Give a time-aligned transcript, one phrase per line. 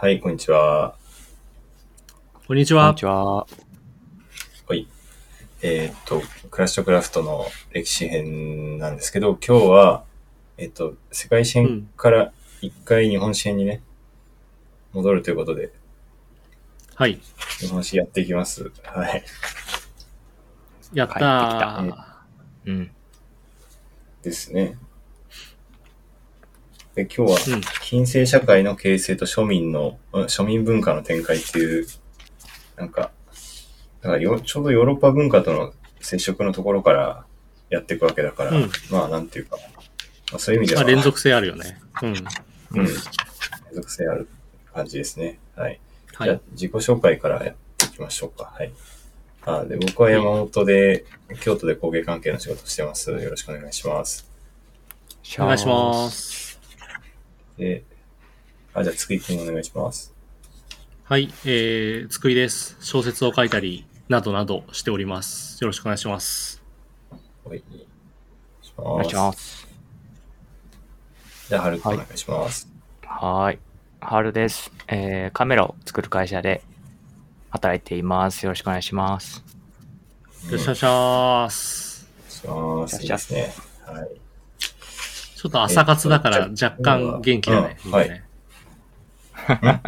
[0.00, 0.94] はい、こんにちは。
[2.46, 3.00] こんにちはこんに。
[3.00, 3.34] ちは。
[3.34, 3.46] は
[4.70, 4.86] い。
[5.60, 6.22] えーっと、
[6.52, 10.04] クラッシュクラフトの歴史編なんですけど、今日は、
[10.56, 13.82] えーっと、世界史編から一回日本史編にね、
[14.92, 15.72] 戻るということで、
[16.94, 17.18] はい。
[17.58, 18.70] 日本史やっていきます。
[18.84, 19.24] はい。
[20.94, 21.18] やった帰
[21.88, 22.04] ってー。
[22.66, 22.90] うん。
[24.22, 24.78] ですね。
[26.98, 27.62] で、今日は、うん。
[27.82, 31.86] 近世社会の形成と庶民の、うん庶民文化の展開っていう、
[32.76, 33.12] なんか、
[34.02, 37.24] だからよちょうどヨーロッパ文化との接触のところから
[37.70, 39.56] やっていくわけだから、うんまあなんていうか、
[40.32, 41.80] まあ、そういう意味では、まあ、連続性あるよね。
[42.02, 42.08] うん。
[42.08, 42.16] うん、
[42.84, 42.86] 連
[43.74, 44.28] 続性ある
[44.74, 45.38] 感じですね。
[45.54, 45.80] はい。
[46.10, 46.40] じゃあはい。
[46.52, 48.52] 自己紹介からやっていきましょうか。
[48.56, 48.72] はい。
[49.42, 51.04] あで僕は山本で、
[51.42, 53.12] 京都で工芸関係の仕事をしてます。
[53.12, 54.28] よろしくお願いします。
[55.38, 56.47] お願いします。
[57.58, 57.82] で、
[58.72, 60.14] あ、じゃあ、つくいくんお願いします。
[61.04, 61.32] はい。
[61.44, 62.76] えー、つくいです。
[62.80, 65.62] 小説を書いたり、などなどしております。
[65.62, 66.62] よろしくお願いします。
[67.44, 67.62] はい。
[68.76, 69.66] おお願いします。
[71.48, 72.68] じゃあ、はるくんおはい願いします。
[73.02, 73.58] はーい。
[74.00, 74.70] はるです。
[74.86, 76.62] えー、カメラを作る会社で
[77.50, 78.44] 働いています。
[78.44, 79.42] よろしくお願いします。
[80.46, 82.08] よろしくお願いします。
[82.28, 83.02] します。
[83.02, 83.52] いいですね。
[83.84, 84.27] はい。
[85.38, 87.76] ちょっと朝活だからえっと若干元気だね。
[87.84, 88.24] うんみんなね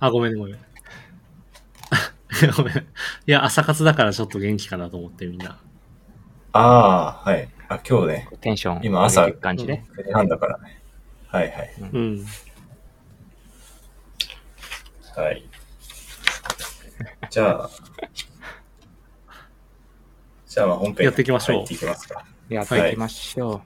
[0.00, 0.56] あ、ごめんね、ごめん。
[2.56, 2.78] ごめん。
[2.78, 2.82] い
[3.26, 5.58] や、朝活だからちょっと元気かなと思ってみんな。
[6.52, 7.50] ああ、はい。
[7.68, 9.84] あ、今日ね、テンション今朝感じね。
[9.94, 10.80] 9時半だからね。
[11.28, 11.74] はいはい。
[11.78, 12.26] うん。
[15.14, 15.46] はい。
[17.28, 17.70] じゃあ、
[20.46, 22.24] じゃあ、まあ本編やっていきましょう入っていきますか。
[22.48, 23.60] やっていきましょ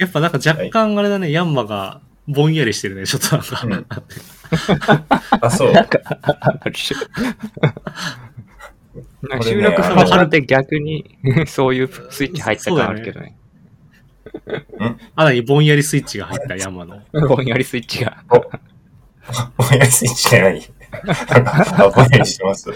[0.00, 3.96] やっぱなんか若干あれだね、ヤンマがぼんやりしてるね、ちょっとなんか。
[3.96, 4.10] うん
[5.40, 5.70] あ、そう。
[5.70, 5.72] う。
[5.72, 5.86] なん
[9.38, 13.36] か収録そのはるで逆にそういうスイッチ入った感あるけどね。
[15.14, 17.02] あらにぼんやりスイッチが入ったヤンマの。
[17.12, 18.24] ぼんやりスイッチが。
[18.28, 20.62] ぼんやりスイッチじゃない。
[21.76, 22.70] あ、ぼんやりしてます。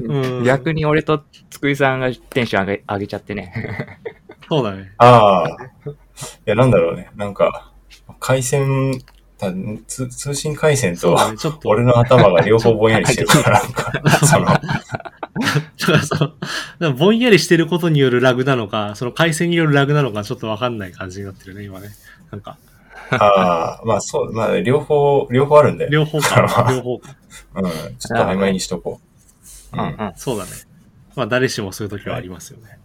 [0.00, 0.44] うん。
[0.44, 3.98] 逆に俺とつくいさんがテンション上げ上げちゃってね。
[4.48, 4.92] そうだね。
[4.98, 5.56] ああ。
[6.46, 7.10] いや、なんだろうね。
[7.16, 7.72] なんか、
[8.20, 9.00] 回線、
[9.38, 9.52] た
[9.86, 11.68] 通通信回線と、ね、ちょっと。
[11.68, 13.92] 俺の頭が両方ぼんやりしてるから、なんか、
[14.24, 14.38] そ
[15.98, 21.88] の、そぼんやりしてることによるラグなのか、その回線によるラグなのか、ちょっとわかんない感じになってるね、今ね。
[22.30, 22.56] なんか、
[23.10, 25.90] ああ、まあそう、まあ両方、両方あるんだよ。
[25.90, 27.16] 両方か、 両方か。
[27.56, 27.64] うん、
[27.98, 29.00] ちょっと曖昧にしとこ
[29.72, 29.76] う。
[29.76, 30.12] うんうん。
[30.16, 30.50] そうだね。
[31.14, 32.78] まあ、誰しもそういう時はありますよね。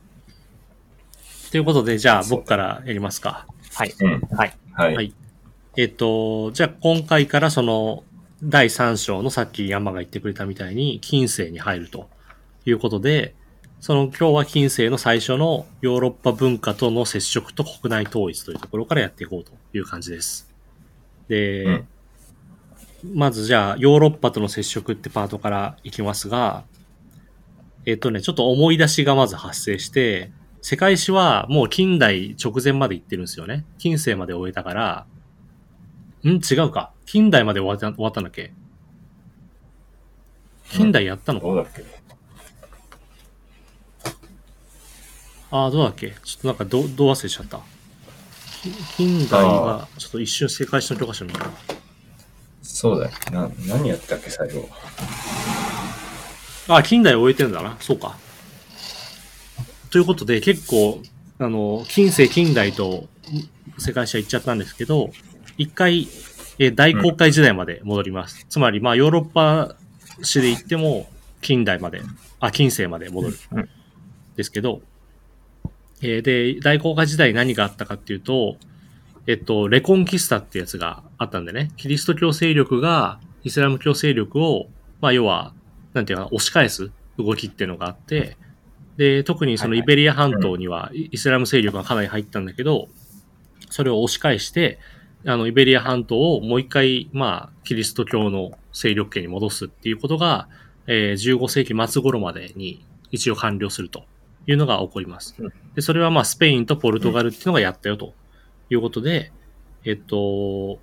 [1.51, 3.47] ということで、じゃあ僕からやりますか。
[3.73, 3.93] はい。
[3.99, 4.21] うん。
[4.35, 4.53] はい。
[4.73, 4.95] はい。
[4.95, 5.13] はい
[5.79, 8.03] えっと、じゃあ今回からその、
[8.43, 12.09] 第3章のさっき山が言ってくれたみたいに、近世に入ると
[12.65, 13.35] いうことで、
[13.79, 20.49] その今日は近世の最初のヨーロッパ文化との接触と国内統一というところからやっていこうという感じです。
[21.27, 21.87] で、うん
[23.13, 26.63] まずじゃあヨーロッパとの接触ってパートからいきますが、
[27.85, 30.31] えっとね、ちょっと思い出しがまず発生して、
[30.69, 33.63] 世界史はもう近代直前まで行ってるんですよね。
[33.77, 35.05] 近世まで終えたから、
[36.25, 36.27] ん？
[36.27, 36.91] 違うか。
[37.05, 38.51] 近代まで終わった終わったんだっけ？
[40.69, 41.85] 近代やったのか、どうだっけ？
[45.51, 46.17] ああ、どうだっけ？
[46.25, 47.61] ちょっとなんかど、どう忘れちゃった。
[48.61, 51.45] き近代が、ちょっと一瞬世界史の教科書見た。
[52.61, 53.11] そうだよ。
[53.31, 54.67] な、何やったっけ、最後。
[56.67, 57.77] あ、近代を終えてんだな。
[57.79, 58.17] そうか。
[59.89, 61.01] ということで、結構、
[61.39, 63.07] あの、近世近代と
[63.77, 65.11] 世界史は行っちゃったんですけど、
[65.57, 66.07] 一回、
[66.59, 68.45] えー大航海時代まで戻ります。
[68.49, 69.75] つまり、まあ、ヨーロッパ
[70.23, 71.07] 史で言っても、
[71.41, 72.01] 近代まで、
[72.39, 73.37] あ、近世まで戻る。
[73.51, 73.69] うん
[74.37, 74.81] ですけど、
[76.01, 78.57] えーで、大航海時代何があったかっていうと、
[79.25, 84.67] えっと、レコンキスタってやつがあったんでね、キリスト教勢力がイスラム教勢力を、
[85.01, 85.53] まあ、要は、
[85.93, 88.37] なんていうかな、押し返す動きっていうのがあって、
[88.97, 92.87] で、特にそのイベリア半島にはイイスラム勢力がかなり入ったんだけど、
[93.69, 94.79] それを押し返して、
[95.25, 100.47] あの、イベリア半島をもう一回、まあ、キリスト教の勢力圏に戻すっていうことが、
[100.87, 104.05] えー15世紀末頃までに一応完了すると
[104.45, 105.53] いうのが起こりますうん。
[105.75, 108.13] で、それはまあ、スペインとポルトガルっていうのがやったよと
[108.69, 109.31] いうことで、
[109.85, 110.79] えっと、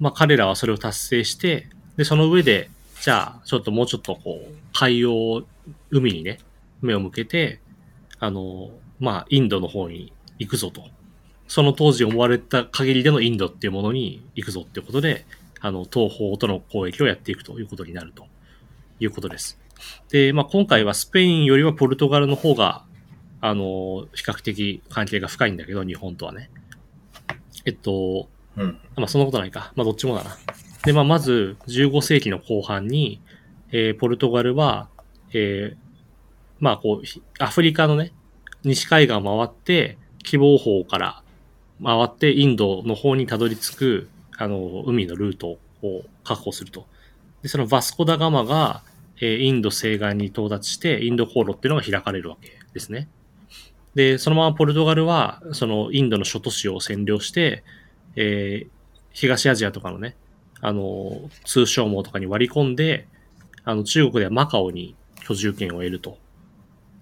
[0.00, 2.70] まあ、彼らはそれを達成して、で、その上で、
[3.00, 5.44] じゃあ、ちょっともうちょっとこう、海洋、
[5.90, 6.38] 海にね、
[6.84, 7.60] 目を向けて、
[8.18, 8.70] あの、
[9.00, 10.84] まあ、インドの方に行くぞと。
[11.46, 15.26] その当時思われた限りでのインドっていうものに行くぞっていうことで、
[15.60, 18.26] あの、東方との交易をやっていくということになると
[19.00, 19.58] いうことです。
[20.10, 22.84] で、まあ、今回はスペインよりはポルトガルの方が、
[23.40, 26.50] あの、比較的関係が深いんだけど、日本とはね。
[27.66, 28.78] えっと、うん。
[28.96, 29.72] まあ、そんなことないか。
[29.76, 30.36] まあ、どっちもだな。
[30.84, 33.20] で、まあ、まず、15世紀の後半に、
[33.70, 34.88] えーポルトガルは、
[35.32, 35.83] えー
[36.60, 38.12] まあ、こう、アフリカのね、
[38.62, 41.22] 西海岸を回って、希望法から
[41.82, 46.86] 回って、インドの方にたどり着く、あの、海のルートを確保すると。
[47.42, 48.82] で、そのバスコダガマが、
[49.20, 53.08] えーインド西岸に到達して、インド航路っていうのが開かれるわけですね。
[53.94, 57.62] で、そのままポルトガルは、そのインドの諸都市を占領して、
[58.16, 58.68] えー
[59.16, 60.16] 東アジアとかのね、
[60.60, 63.06] あの、通商網とかに割り込んで、
[63.62, 64.96] あの、中国ではマカオに
[65.28, 66.18] 居住権を得ると。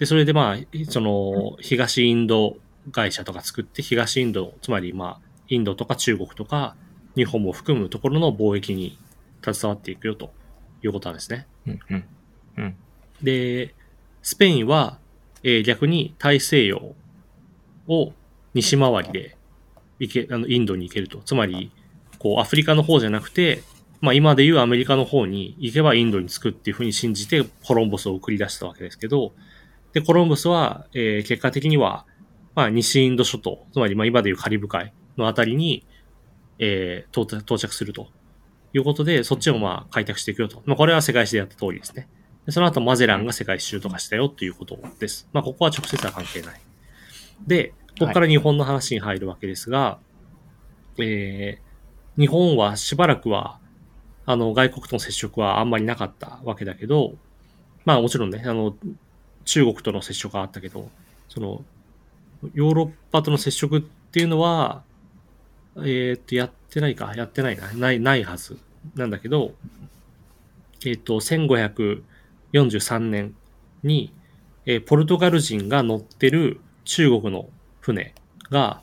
[0.02, 0.56] で、それでまあ、
[0.88, 2.56] その、東インド
[2.90, 6.74] 会社とか作って、東インド、つまりまあ、インドとか中国とか、
[7.14, 8.98] 日本も含むところの貿易に
[9.44, 10.32] 携わっていくよと
[10.82, 11.46] いうことなんですね。
[11.68, 12.04] うんうん。
[12.56, 12.76] うん。
[13.22, 13.76] で、
[14.22, 14.98] スペインは、
[15.44, 16.96] えー逆に大西洋
[17.86, 18.12] を
[18.54, 19.36] 西回りで
[20.00, 21.18] 行け、あの、インドに行けると。
[21.18, 21.70] つまり、
[22.18, 23.62] こう、アフリカの方じゃなくて、
[24.00, 29.32] まあ今でいうアメリカの方に行けばインドに着くっていうふうに信じてコロンボスを送り出したわけですけど、
[29.92, 32.06] で、コロンボスは、えー結果的には、
[32.54, 35.86] まあ西インド諸島、つまりまあ今でいうカリブ海のあたりに、
[36.58, 38.08] えー到着すると
[38.72, 40.62] いうことで、そっちをまあ開拓していくよと。
[40.66, 42.08] まあこれは世界史でやった通りですね。
[42.46, 45.28] でその後マゼランが世界一周とかしたよっていうことです。
[45.32, 46.60] まあここは直接は関係ない。
[47.46, 49.98] で、ここから日本の話に入るわけですが、
[50.98, 51.72] えー
[52.18, 53.58] 日本はしばらくは、
[54.26, 57.14] あの、外国との接触はあんまりなかったわけだけど、
[57.86, 58.76] まあもちろんね、あの、
[59.44, 60.88] 中国との接触はあったけど、
[61.28, 61.64] その、
[62.54, 64.82] ヨーロッパとの接触っていうのは、
[65.76, 68.58] えーっと、やってないか、やってないな、ない、ないはず
[68.94, 69.52] なんだけど、
[70.84, 73.34] えーっと、1543年
[73.82, 74.12] に、
[74.66, 77.48] えーポルトガル人が乗ってる中国の
[77.80, 78.14] 船
[78.50, 78.82] が、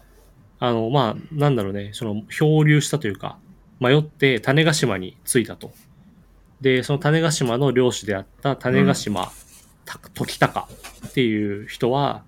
[0.59, 3.37] あの、まあ、なんだろうね、その、漂流したというか、
[3.79, 5.71] 迷って種子島に着いたと。
[6.59, 9.31] で、その種子島の領主であった種子島、た
[9.97, 10.67] 時高
[11.07, 12.23] っていう人は、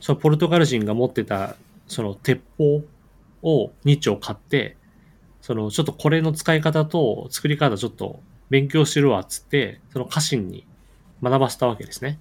[0.00, 1.56] そのポルトガル人が持ってた、
[1.88, 2.82] その鉄砲
[3.42, 4.76] を2丁買って、
[5.40, 8.20] その、ちょっとこれの使い方と作り方ちょっと
[8.50, 10.66] 勉強してるわ、っつって、その家臣に
[11.22, 12.18] 学ばせたわけですね。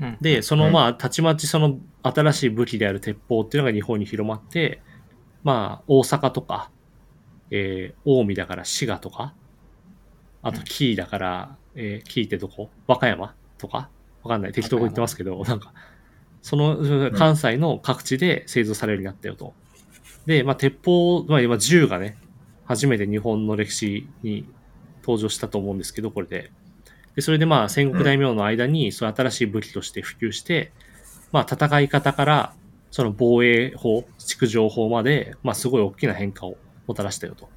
[0.00, 4.82] うん、で、そのまあ、たちまちその新しい武器である鉄砲っていうのが日本に広まって、
[5.44, 6.70] まあ、大阪とか、
[7.50, 9.34] えー、近江だから滋賀とか、
[10.42, 12.70] あと、紀伊だから、えー、紀伊ってどこ？
[12.88, 13.34] 和歌山？
[13.62, 13.88] とか
[14.22, 14.52] わかんない。
[14.52, 15.72] 適当に言ってますけど、なんか、
[16.42, 19.54] その、関西の各地で製造されるようになったよと。
[20.26, 22.18] で、まあ、鉄砲、まあ、今銃がね、
[22.64, 24.46] 初めて日本の歴史に
[25.02, 26.50] 登場したと思うんですけど、これで。
[27.14, 30.72] で、それでまあ戦国大名の間に、そういう新しい武器として普及して、
[31.32, 32.54] まあ戦い方から、
[32.90, 36.56] その防衛法、築城法まで、まあすごい大きな変化を
[36.86, 37.48] もたらしたよと。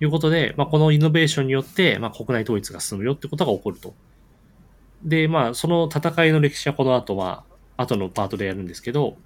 [0.00, 3.94] いうことで、まあこのイノベーションによって、まあ国内統一が進むよってことが起こると。
[5.02, 7.44] で、まあその戦いの歴史はこの後は、
[7.76, 9.16] 後のパートでやるんですけど、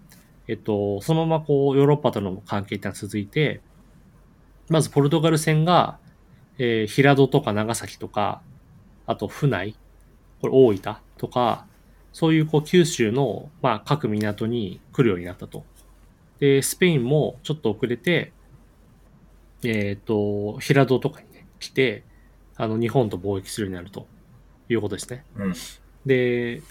[0.46, 3.60] えっと、そのままこうヨーロッパとの関係ってのは続いて、
[4.68, 5.98] まずポルトガル船が、
[6.58, 8.42] えー平戸とか長崎とか、
[9.06, 9.74] あと府内、
[10.40, 11.66] これ大分とか、
[12.12, 15.64] そういうこう九州の、まあ、各港に来るようになったと。
[16.38, 18.32] で、スペインもちょっと遅れて、
[19.64, 22.04] えっ、と、平戸とかにね、来て、
[22.56, 24.06] あの、日本と貿易するようになると
[24.68, 25.24] いうことですね。
[25.36, 25.54] うん。
[26.06, 26.62] で、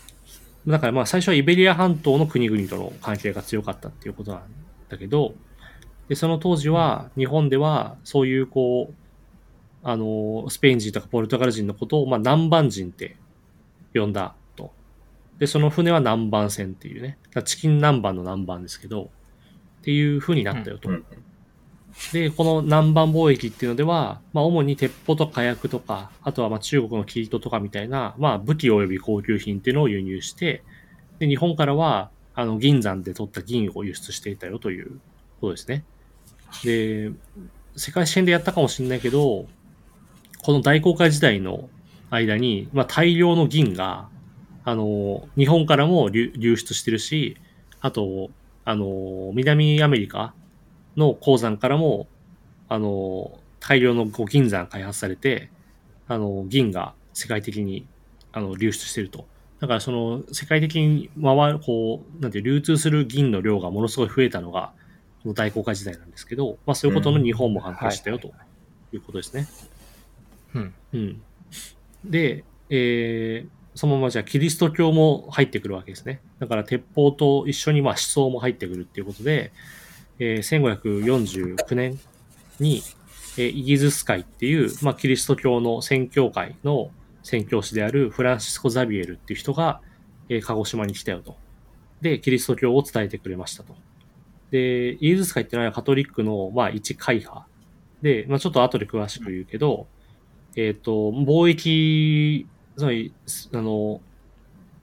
[0.68, 4.42] だからまあ最初はイベリア半島の国々との関係が強かったっていうことなん
[4.90, 5.34] だけど、
[6.08, 8.94] で、その当時は日本ではそういうこう、
[9.84, 13.18] あの、スペイン人とかポルトガル人のことをまあ南蛮人って
[13.94, 14.72] 呼んだと。
[15.40, 19.10] で、その船は南蛮船っていうね、チキン南蛮の南蛮ですけど、
[19.82, 20.90] っていう風になったよと。
[20.90, 21.06] うん。
[22.12, 30.64] で、この南蛮貿易っていうのでは、まあ、主に鉄砲とか火薬とか、あとはまあ中国のキリトとかみたいな、まあ、武器及び高級品っていうのを輸入して、
[31.20, 35.00] で、日本からは、あの、銀山で取った銀を輸出していたよという
[35.40, 35.84] ことですね。
[36.64, 37.12] で、
[37.76, 39.46] 世界史編でやったかもしれないけど、
[40.44, 41.70] この大航海時代の
[42.10, 44.10] 間に、まあ、大量の銀が、
[44.66, 47.38] あの、日本からも流出してるし、
[47.82, 48.32] あと、
[48.66, 50.34] あの、南アメリカ
[50.98, 52.08] の鉱山からも、
[52.70, 55.50] あの、大量のこう銀山開発されて、
[56.08, 57.86] あの、銀が世界的に、
[58.32, 59.26] あの、流出してると。
[59.60, 64.74] だからその、世界的に回る、こう、なんていう、流通する銀の量がものすごい増えたのが、
[65.22, 68.34] この大航海時代なんですけど、まあそういうことの日本も関係したよと
[68.92, 69.48] いうことですね。
[70.54, 70.74] うん。
[70.94, 71.22] うん。
[72.04, 76.22] で、えーそのままじゃあキリスト教も入ってくるわけですね。
[76.40, 79.52] だから鉄砲と一緒にまあ思想も入ってくるっていうことで、
[80.20, 82.00] えー1549年
[82.60, 82.82] に、
[83.38, 86.92] えーイギズス会っていう、まあ、キリスト教の宣教会の
[87.24, 89.82] 宣教師であるフランシスコ・ザビエルっていう人が、
[90.30, 91.38] えー鹿児島に来たよと。
[92.02, 93.76] で、キリスト教を伝えてくれましたと。
[94.52, 97.48] で、イギズス会っていうのはカトリックの、まあ、一会派。
[98.02, 99.88] で、まあ、ちょっと後で詳しく言うけど、
[100.56, 102.46] えっ、と、貿易、
[102.78, 103.14] つまり、
[103.54, 104.02] あの、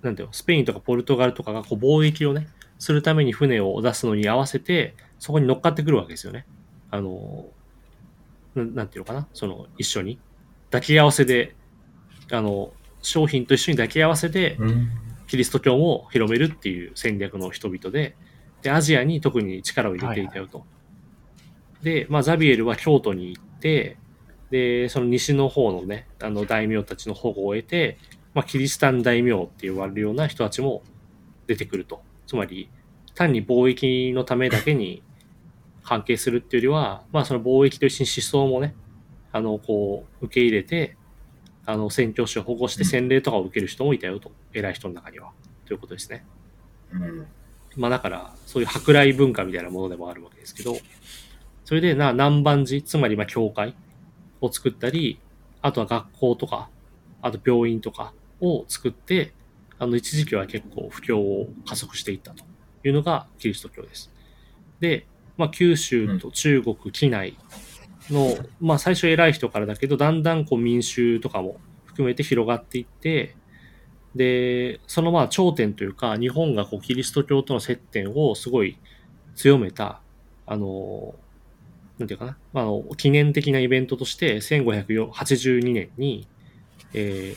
[0.03, 6.47] なんていうの、スペインとかポルトガルとかがこう貿易をね、するために船を出すのに合わせて、そこに乗っかってくるわけですよね。
[6.91, 7.47] あの、
[8.57, 10.19] ななんていうのかな、その、一緒に。
[10.71, 11.55] 抱き合わせで、
[12.33, 12.73] あの、
[13.03, 14.91] 商品と一緒に抱き合わせて、うん。
[15.29, 18.17] キリスト教を広めるっていう戦略の人々で、
[18.63, 20.65] で、アジアに特に力を入れていたよと。
[21.83, 23.99] で、まあ、ザビエルは京都に行って、
[24.51, 27.99] で、その西の方のね、あの大名たちの保護を得て、
[28.33, 30.83] まあ、キリシタン大名って言われるような人たちも
[31.47, 32.03] 出てくると。
[32.27, 32.71] つまり、
[33.15, 35.03] 単に貿易のためだけに
[35.91, 38.77] 関係するっていうよりは、まあ、その貿易と一緒に思想もね、
[39.33, 40.97] あの、こう、受け入れて、
[41.67, 44.31] あの、宣教師を保護して洗礼とかを受ける人もいたよと。
[44.53, 45.33] 偉い人の中には。
[45.67, 46.25] ということですね。
[46.93, 47.27] うん。
[47.75, 50.77] まあだから、そういう舶来文化みたいなものでもあるわけですけど、
[51.65, 53.75] それでな、南蛮寺、つまりまあ教会
[54.41, 55.19] を作ったり、
[55.61, 56.71] あとは学校とか、
[57.21, 59.33] あと病院とかを作って、
[59.81, 62.45] あの一時期は結構不況を加速していったと
[62.85, 64.13] いうのがキリスト教です。
[64.79, 65.09] で、
[65.41, 67.37] まあ九州と中国、畿内
[68.11, 73.35] の、まあ最初偉い人からだけど、だんだんこう民衆とかも含めて広がっていって、
[74.15, 78.79] で、そのまあ頂点というか、日本がこうキリスト教との接点をすごい
[79.35, 80.03] 強めた、
[80.47, 81.15] あの、
[81.99, 86.27] なんていうかな、まあ、あの記念的なイベントとして、1582年に、
[86.93, 87.37] え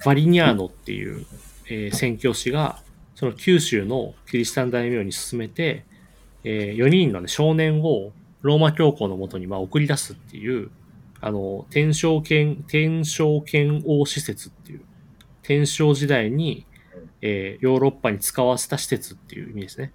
[0.00, 1.26] ー、バリニャーノっていう、
[1.68, 2.82] えー宣教師が、
[3.16, 5.86] その九州のキリシタン大名に進めて、
[6.48, 8.12] え4人の、ね、少年を
[8.42, 10.70] ローマ教皇のもとにまあ送り出すっていう、
[11.20, 14.82] あの、天正剣、天正剣王施設っていう、
[15.42, 16.64] 天正時代に、
[17.20, 19.92] えーヨーロッパに使わせた施設っていう意味ですね。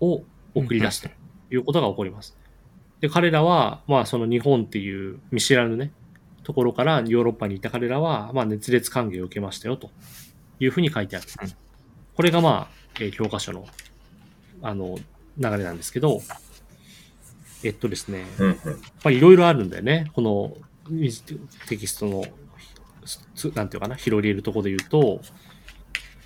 [0.00, 1.08] を送り出すと
[1.50, 2.36] いうことが起こります。
[3.00, 5.92] で、彼らは、まあその日本っていう見知らぬね、
[6.42, 9.90] ところからヨーロッパにいた彼らは、まあ熱烈歓迎を受けましたよと
[10.60, 11.48] いうふうに書いてあるうん。
[12.14, 13.64] これがまあ、えー教科書の、
[14.60, 14.98] あの、
[15.38, 16.20] 流れなんですけど、
[17.64, 18.24] えっとですね、
[19.06, 20.10] いろいろあるんだよね。
[20.12, 20.56] この
[21.68, 22.24] テキストの、
[23.34, 25.20] つなんていうかな、広げるところで言うと、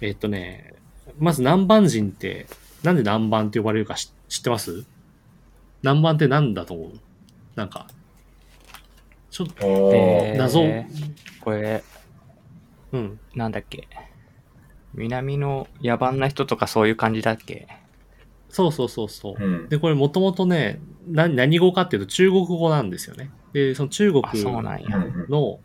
[0.01, 0.75] えっとね、
[1.19, 2.47] まず南蛮人って、
[2.83, 4.85] なんで南蛮って呼ばれるか知知ってます？
[5.83, 6.93] 南蛮って何だと思う？
[7.55, 7.87] なんか、
[9.31, 10.63] ちょっと、謎
[11.41, 11.85] これ、
[12.93, 13.21] うん。
[13.35, 13.89] なんだっけ？
[14.95, 17.69] 南の野蛮な人とかそういう感じだっけ？
[18.53, 19.43] そうそうそうそう。
[19.43, 19.69] うん。
[19.71, 20.79] で、これもともとね、
[21.09, 23.31] な何語かっていうと中国語なんですよね。
[23.55, 24.99] で、その中国あ、そうなんや。
[24.99, 25.59] うんの、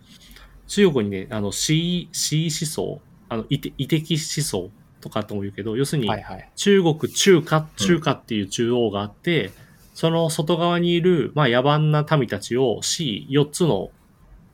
[0.67, 6.49] 中国にね、あの、C、C 思想、あの、異的思想とかとも言うけど、要するにはい、はい。
[6.55, 9.51] 中国中華、中華っていう中央があって、
[9.93, 13.91] その外側にいる、まあ、野蛮な民たちを C、4つの、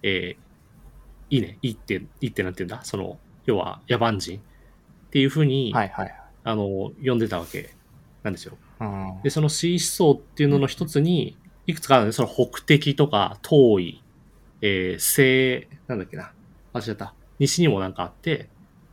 [0.02, 2.84] えー、いいね、いいって、いいってなんて言うんだ？
[2.84, 4.42] その、要は野蛮人っ
[5.12, 6.16] ていうふうに、はいはい。
[6.44, 7.76] あの、呼んでたわけ
[8.24, 8.58] なんですよ。
[8.80, 9.22] うん。
[9.24, 11.38] で、その C 思想っていうのの一つに、
[11.68, 14.02] いくつかあるんで、その北敵とか、東夷、
[14.62, 16.32] えー、西、なんだっけな、
[16.74, 17.14] 間違った。
[17.40, 18.50] 西にもなんかあって、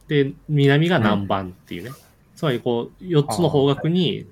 [0.09, 1.91] で、南が南蛮っていうね。
[2.35, 4.27] つまりこう、四つの方角に、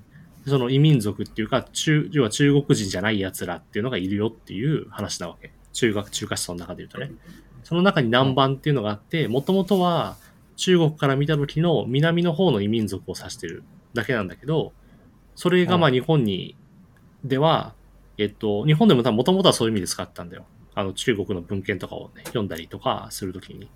[0.46, 5.52] その異民族っていうか、中、要は中国人じゃない奴らっていうのがいるよっていう話なわけ。
[5.72, 7.12] 中学、中華思想の中で言うとね。
[7.62, 10.16] その中に南蛮っていうのがあって、もともとは
[10.56, 13.62] 中国から見た時の南の方の異民族を指してる
[13.94, 14.72] だけなんだけど、
[15.38, 16.56] それがまあ日本に、
[17.22, 17.72] では、
[18.18, 20.46] えっと、日本でも多分もともとはそういう意味で使ったんだよ。
[20.74, 23.70] あの中国の文献とかをね、読んだりとかするときに。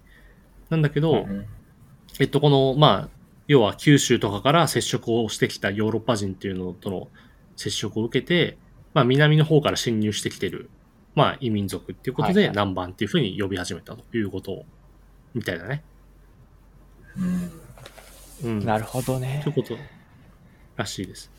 [0.71, 1.47] なんだけど、うん
[2.19, 3.09] えっと、この、まあ、
[3.47, 7.07] 要は九州とかから接触をしてきたヨーロッパ人っていうのとの
[7.55, 8.59] 接触を受けて、
[8.93, 10.69] まあ、南の方から侵入してきてる、
[11.15, 14.65] まあ、異民族っていうことで、南蛮っていうふうに呼び始めたということ
[15.33, 15.85] みたいだね。
[18.43, 18.51] うん。
[18.51, 18.65] うん。
[18.65, 19.55] なるほどねという。
[19.55, 19.77] こと
[20.75, 21.31] らしいです。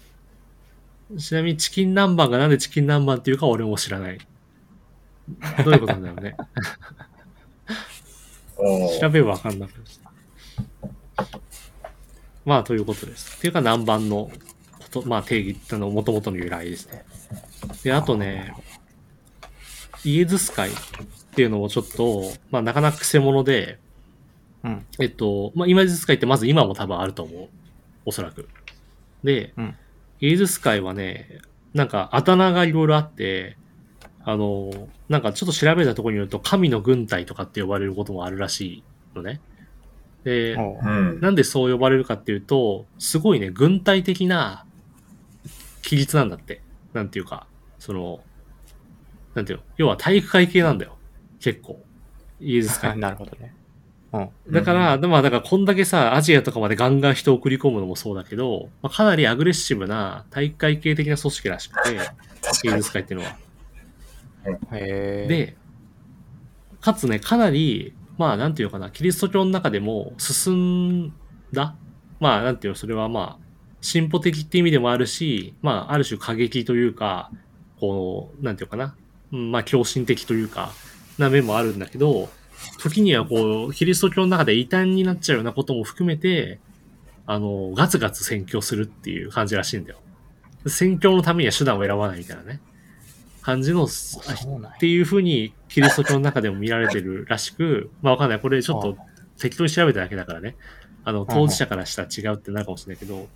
[1.18, 4.18] ちなみにチキン南蛮がなんでチキン南蛮っていうか俺も知らない。
[5.64, 6.36] どういうことなんだろうね。
[9.00, 9.82] 調べればわかんなくなっ
[11.18, 11.40] た。
[12.46, 13.38] まあ、ということです。
[13.38, 14.30] っていうか南蛮の
[14.80, 17.06] こと、まあ定義、あの、元々の由来ですね。
[17.84, 18.54] で、あとね、
[20.04, 20.70] イエズス会。
[20.70, 20.74] っ
[21.36, 23.80] ていうのもちょっと、まあなかなか癖者で、
[24.64, 24.86] うん。
[25.00, 27.50] えっと、まあ、イメージスカイってまず今も多分あると思う。
[28.06, 28.48] おそらく。
[29.24, 29.76] で、うん
[30.24, 31.28] イーズスカイはね、
[31.74, 33.58] なんかあだ名がいろいろあって、
[34.24, 38.84] あの、なんかちょっと調べたところによると、神の軍隊とかって呼ばれることもあるらしい
[39.18, 39.42] のね。
[40.24, 41.20] で、おううん。
[41.20, 44.66] なんでそう呼ばれるかっていうと、すごいね、軍隊的な
[45.84, 46.62] 規律なんだって。
[46.94, 47.46] なんていうか、
[47.78, 48.22] その、
[49.36, 50.96] なんていうの、要は体育会系なんだよ。
[51.42, 51.84] 結構。
[52.40, 53.54] イーズスカイって なるほどね。
[54.14, 54.30] うん。
[54.52, 63.38] だから、まあ、だからこんだけさ、アジアとかまでガンガン人を送り込むのもそうだけど、まあ、かなりアグレッシブな体育会系的な組織らしくて、イーズスカイっていうのは。
[65.28, 65.58] で、
[66.80, 71.14] かつね、かなり、まあ、なんていうのかな、キリスト教の中でも進ん
[71.52, 71.76] だ
[72.20, 73.44] まあ、なんていうの、それはまあ、
[73.82, 77.32] 進歩的って意味でもあるし、まあ、ある種過激というか、
[77.80, 78.96] こう、なんていうのかな、
[79.34, 80.72] うんまあ、狂信的というか、
[81.18, 82.30] な面もあるんだけど、
[82.80, 86.60] 時にはこう、キリスト教の中で異端になっちゃうようなことも含めて、
[87.26, 90.00] あの、ガツガツ宣教するっていう感じらしいんだよ。
[90.68, 92.62] 宣教のためには手段を選ばないみたいなね。
[93.42, 93.90] 感じの、っ
[94.80, 98.40] ていう風にキリスト教の中でも見られてるらしく、まあわかんない。
[98.40, 98.98] これちょっと
[99.38, 100.56] 適当に調べただけだからね。
[101.04, 103.28] あの、当事者からしたら違うってなるかもしれないけど、うん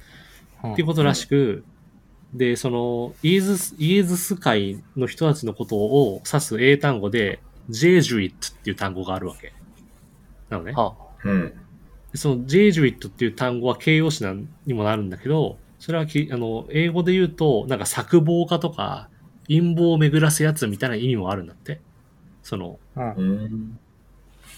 [0.71, 1.63] っていうことらしく、
[2.33, 9.53] で、その、イーズス、イーズス会の人たちのことを指す英単語で、ジェージュイットっていう単語があるわけ。
[10.49, 10.73] なのね。
[10.73, 11.53] はうん。
[12.11, 19.09] でそのジェージュイットっていう単語は形容詞なんにもなるんだけど、それはきあの英語で言うと、なんか作謀家とか
[19.47, 21.81] 陰謀を巡らすやつみたいな意味もあるんだって。
[22.43, 22.79] その。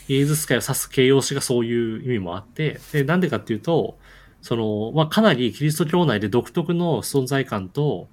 [0.10, 3.98] イーズスカイを指す形容詞がそういう意味もあって、で、なんでかっていうと、
[4.42, 8.08] その、まあ、かなりキリスト教内で独特の存在感と、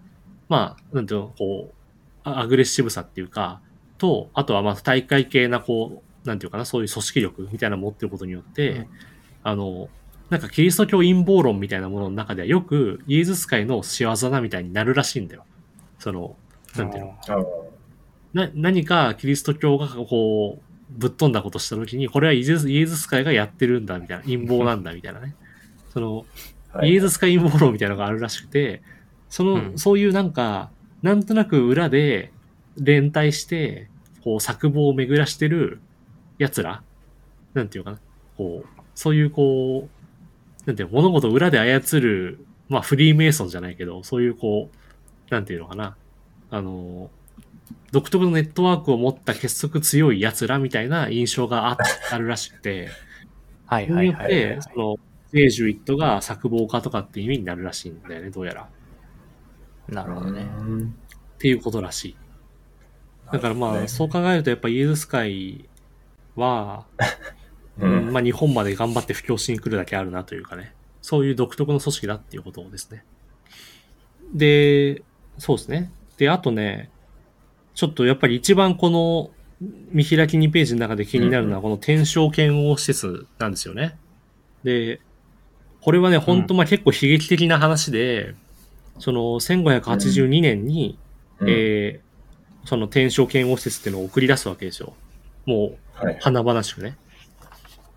[0.49, 1.75] まあ、なんていうの、こう、
[2.23, 3.61] あアグレッシブさっていうか、
[3.99, 8.87] と、あとはまあ、大会系な、こう、なんていうかな、そういう組織力みたいなのを持ってることによって、うん。
[9.43, 9.89] あの、
[10.31, 15.45] なんかキリスト教陰謀論みたいなものの中ではよく、イーズスカイの仕業だみたいになるらしいんだよ。
[15.99, 16.37] その、
[16.77, 17.45] なんていうの、あ
[18.35, 25.35] な、何かキリスト教がこう、ぶっ飛んだことしたときに、これはイエズイエズス会がやってるんだ、みたいな、陰謀なんだ、みたいなね。
[25.91, 26.27] その、
[26.73, 26.91] はい。
[26.91, 28.83] イエズス会陰謀論みたいなのがあるらしくて、
[29.29, 29.79] その、うん。
[29.79, 30.71] そういうなんか、
[31.03, 32.33] なんとなく裏で
[32.79, 33.89] 連帯して、
[34.23, 35.81] こう、作謀を巡らしてる
[36.39, 36.83] 奴ら
[37.55, 38.03] なんていうのかな。
[38.37, 45.97] こう、そういうこう、なんていうの物事を裏で操る、まあフリーメイソンじゃないけど、そういうこう、なんていうのかな。
[46.51, 47.11] あの、
[47.93, 51.79] 独特のネットワークを持った結束強い奴らみたいな印象があ
[52.11, 52.89] あるらしくて、
[53.67, 54.97] はいはいはいはいて、その、
[55.33, 58.69] ジュイットが作謀家とかって意味になるらしいんだよね、どうやら。
[59.89, 60.47] なるほどね。
[60.59, 60.95] うん
[61.37, 62.17] っていうことらしい。
[63.33, 65.65] だからまあ、ねそう考えるとやっぱイエズス会
[66.37, 66.85] は、
[67.79, 68.13] う うんん。
[68.13, 70.73] まあ日本まで頑張って布教しに来るだけあるなというかね。
[71.03, 73.05] そういう独特の組織だっていうことですね。
[74.35, 75.03] で、
[75.39, 75.91] そうですね。
[76.17, 76.91] で、あとね、
[77.75, 79.31] ちょっとやっぱり一番この
[79.91, 83.97] 見開き2ページの中で気になるのはこの天正剣王施設なんですよね。
[84.65, 85.01] で、
[85.81, 88.35] これはね、本当まあ結構悲劇的な話で、
[88.99, 90.99] その1582年に、
[91.41, 92.06] うんえー
[92.67, 94.95] その天正剣王施設っていうのを送り出すわけですよ。
[95.47, 96.19] もうはい。
[96.21, 96.97] 華々しくね。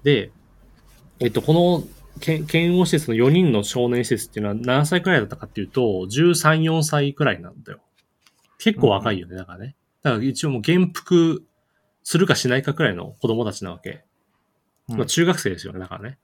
[0.03, 0.31] で、
[1.19, 1.83] えっと、この
[2.19, 7.79] 剣剣王施設の4人の少年施設っていうのは何歳くらいだったかっていうと、13、4歳くらいなんだよ。
[8.57, 9.75] 結構若いよね、だからね。
[10.01, 11.43] だから一応もう元服
[12.03, 14.03] するかしないかくらいの子供たちなわけ。
[14.89, 16.17] うんまあ中学生ですよね、だからね。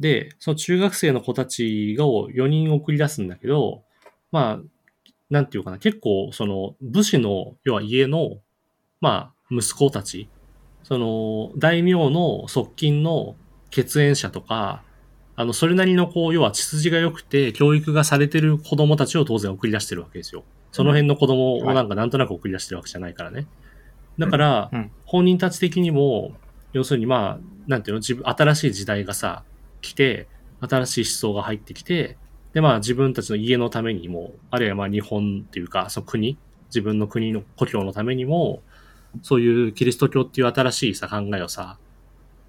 [0.00, 3.84] で、その中学生の子たちが4人送り出すんだけど、
[4.32, 4.68] まあ、
[5.34, 8.38] なんていうかな、結構、その、武士の、要は家の、
[9.00, 10.28] まあ、息子たち、
[10.84, 13.34] その、大名の側近の
[13.70, 14.84] 血縁者とか、
[15.34, 20.44] あの、それなりの、こう、要は血筋が良くて、教育がされてる子供たちを当然送り出してるわけですよ。
[20.70, 23.48] その辺の子供をなんかなんとなく送り出してるわけじゃないからね。
[24.20, 26.32] だから、うん本人たち的にも、
[26.72, 29.42] 要するにまあ、なんていうの、自分、新しい時代がさ、
[29.80, 30.28] 来て、
[30.60, 32.16] 新しい思想が入ってきて、
[32.54, 36.38] でまあ自分たちの家のためにも、あるいはまあ日本っていうか、その国、
[36.68, 38.62] 自分の国の故郷のためにも、
[39.22, 41.78] そういうキリスト教っていう新しいさ、考えをさ、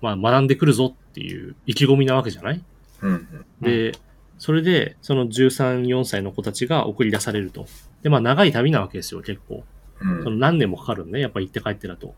[0.02, 2.64] まあ学んでくるぞっていう意気込みなわけじゃない？
[3.02, 3.46] うん。
[3.62, 3.94] で、
[4.38, 7.66] それで、その13、4歳の子たちが送り出されると。
[8.04, 9.64] で、まあ長い旅なわけですよ、結構。
[10.02, 10.24] うん。
[10.24, 12.14] その何年もかかるんね、やっぱ行って帰ってだと。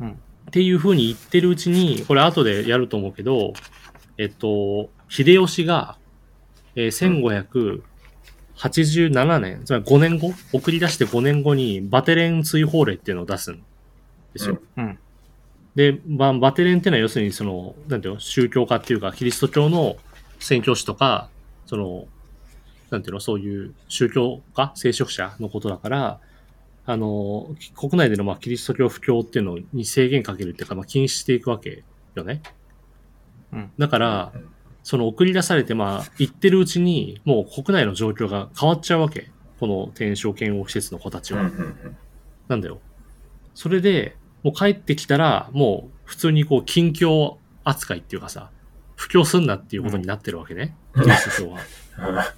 [0.00, 3.52] うんっていう風に言ってるうちに、これ後でやると思うけど、
[4.16, 5.98] えっと、秀吉が、
[6.76, 7.82] えー
[8.56, 13.62] 1587年、つまり5年後送り出して5年後にバテレン追放令っていうのを出すん。
[14.32, 14.58] ですよ。
[14.76, 14.98] うん。
[15.74, 19.96] で、まあ、バテレンっていうのは要するにその、なんていうの、宗教家っていうか、キリスト教の
[20.38, 21.28] 宣教師とか、
[21.66, 22.06] その、
[22.90, 26.20] なんていうの、そういう宗教家、聖職者のことだから、
[26.86, 31.82] あの、国内でのまあキリスト教布教っていうのに制限かけるっていうか、まあ、禁止していくわけ
[32.14, 32.42] よね。
[33.52, 34.48] うんだからうん、
[34.86, 39.32] その送り出されて、まあ、行ってるうちに、もう国内の状況が変わっちゃうわけ。
[39.58, 41.50] この天正剣王施設の子たちは。
[42.46, 42.78] なんだよ。
[43.52, 48.52] それで、もう帰ってきたら、もう普通にこう、近況扱いっていうかさ、
[48.94, 50.76] 布教すんなっていうことになってるわけね。
[50.94, 52.32] うんキリスト教は。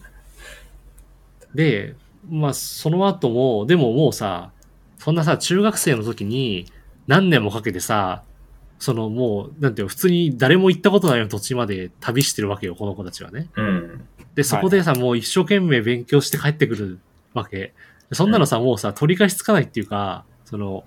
[1.54, 1.96] で、
[2.30, 4.52] まあ、その後も、でももうさ、
[4.96, 6.64] そんなさ、中学生の時に
[7.06, 8.22] 何年もかけてさ、
[8.78, 13.48] そのもう、なんていうの、普通に誰も行ったことないような土地まで旅してるわけよ、この子たちはね。
[13.56, 14.06] うん。
[14.34, 16.98] で、そこでさ、もう一生懸命勉強して帰ってくる
[17.34, 17.74] わけ。
[18.12, 20.84] そんなのさ、もうさ、取り返しつかないっていうか、その、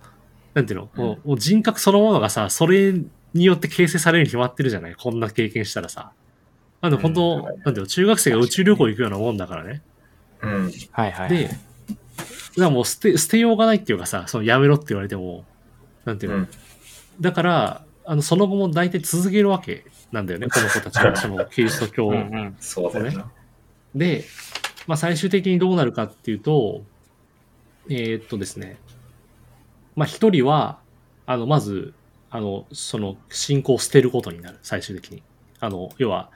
[0.53, 2.93] なんていうの、もうもう人格そのものがさ、それ
[3.33, 4.95] によって形成されるに決まってるじゃない？
[4.95, 6.11] こんな経験したらさ。
[6.81, 9.81] なんで本当、うんなんていうの、中学生が宇宙旅行行くようなもんだからね。
[10.41, 10.71] うん。
[10.91, 11.29] はいはい。
[11.29, 11.57] で、だか
[12.57, 15.45] らもう捨て、捨てようがないっていうかさ、そのやめろって言われても、
[16.05, 16.47] なんていうの、うん。
[17.21, 22.57] だから、あの、その後も大体続けるわけなんだよね、 この子たちは、そのキリスト教うんうん。
[22.59, 23.31] そうだよな。
[23.95, 24.25] で、
[24.87, 26.83] まあ、最終的にどうなるかっていうと、
[27.89, 28.77] えーっとですね、
[29.95, 30.79] まあ、一人は、
[31.25, 31.93] あの、まず、
[32.29, 35.21] あの、その、信仰を捨てることになる、最終的に。
[35.59, 36.31] あの、要は、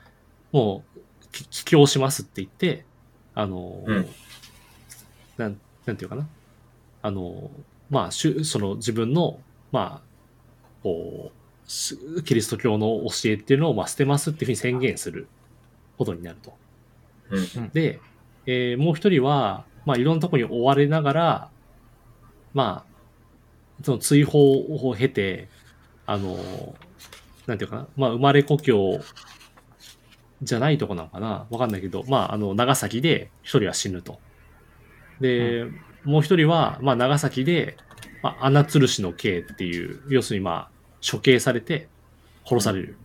[0.51, 0.99] もう、
[1.31, 2.85] き帰郷しますって言って、
[3.33, 4.07] あの、うん
[5.37, 6.27] なん、なんていうかな。
[7.01, 7.49] あの、
[7.89, 9.39] まあ、しゅその自分の、
[9.71, 10.04] まあ、
[10.85, 15.27] こう、すキリスト教の教えっていうのを、まあ、捨てますっていうふうに宣言する
[15.97, 16.53] ことになると。
[17.31, 17.69] うん。
[17.69, 17.99] で、
[18.45, 21.49] えーもう一人は、まあ、いろんなところに追われながら、
[22.53, 25.49] まあ、その追放を経て、
[26.05, 26.37] あの、
[27.47, 29.01] なんていうかな、まあ、生まれ故郷
[30.43, 34.19] じゃないとこなのかなわかんないけど、まあ、あの、長崎で一人は死ぬと。
[35.19, 35.65] で、
[36.03, 37.75] もう一人は、まあ、長崎で、
[38.21, 40.74] まあ、穴吊るしの刑っていう、要するにまあ、
[41.09, 41.87] 処刑されて
[42.45, 42.97] 殺される。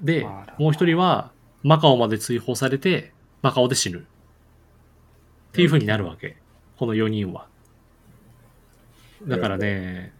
[0.00, 0.26] で
[0.58, 1.32] もう一人は、
[1.62, 3.98] マカオまで追放されて、マカオで死ぬ。
[3.98, 4.02] っ
[5.52, 6.36] ていう風になるわけ。
[6.76, 7.46] この4人は。
[9.26, 10.14] だからね、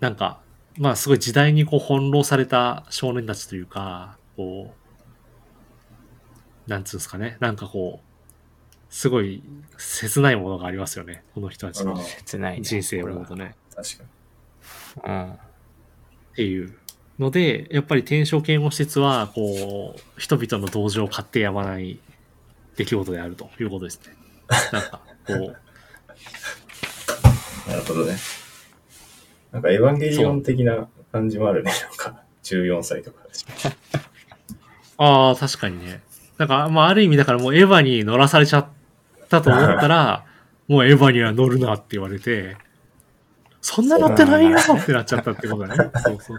[0.00, 0.40] なんか、
[0.78, 4.74] まあすごい時代にこう翻弄された少年たちというか、こ
[6.66, 7.38] う、なんつうんですかね。
[7.40, 9.42] なんかこう、すごい
[9.78, 11.24] 切ないものがありますよね。
[11.34, 11.98] この人たちの。
[12.60, 13.54] 人生を思うとね。
[13.74, 14.15] 確かに。
[15.04, 15.32] うん。
[15.32, 15.36] っ
[16.34, 16.76] ていう
[17.18, 21.98] ので、やっぱり天正剣護施設は、こう、人々の同情を買ってやまない
[22.76, 24.14] 出来事であるということですね。
[24.72, 25.56] なんか、こう、
[27.70, 28.16] なるほどね。
[29.52, 31.72] なんかエヴァンゲリオン的な感じもあるね。
[31.72, 33.20] なんか、14歳とか。
[34.98, 36.02] ああ、確かにね。
[36.38, 38.68] なんか、まあ、ある意味だからもうエヴァに乗らされちゃっ
[39.28, 40.24] たと思ったら、
[40.68, 42.56] もうエヴァには乗るなって言われて、
[43.68, 45.90] そんな乗ってないよってなっちゃったってことだね。
[46.04, 46.38] そうそう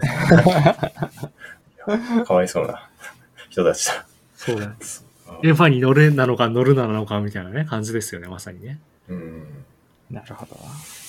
[2.16, 2.22] う。
[2.24, 2.88] かわいそうな
[3.50, 4.06] 人たちだ。
[4.34, 4.74] そうだね。
[5.42, 8.78] エヴァに乗れなのか乗るなのかみたいなね、感じですよね、まさにね。
[9.10, 9.44] うん。
[10.10, 10.58] なるほど。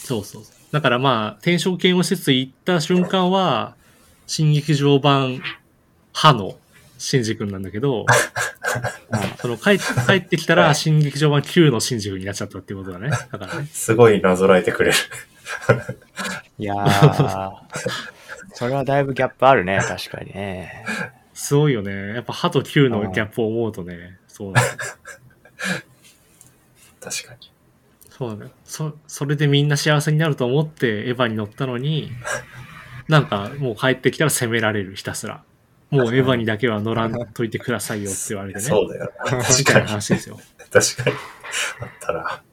[0.03, 0.53] そうそうそう。
[0.73, 3.75] だからまあ、天正剣護施設行った瞬間は、
[4.27, 5.41] 新劇場版、
[6.11, 6.57] 歯の
[6.97, 8.05] シンジ君なんだけど、
[9.39, 13.09] その帰っ帰ってきたら、新劇場版9のシンジ君になっちゃったっていうことだね。
[13.09, 13.69] だからね。
[13.71, 14.97] すごいなぞらえてくれる。
[16.57, 17.51] いやー、
[18.53, 20.85] それはだいぶギャップあるね、確かにね。
[21.33, 22.13] すごいよね。
[22.15, 24.67] やっぱ歯と9のギャップを思うとね、そうだね。
[26.99, 27.51] 確かに。
[28.09, 28.51] そうだね。
[28.65, 32.11] そ、それでみんな幸せになると思ってエヴァに乗ったのに、
[33.07, 35.43] なんかもう帰ってきたら責められる、ひたすら。
[35.89, 38.65] もうエヴァにだけは乗らんといてくださいよって言われてね。
[38.67, 39.87] そうだよ確かに。
[39.87, 40.37] 話ですよ。
[40.71, 41.15] 確かに。
[41.81, 42.43] あったら。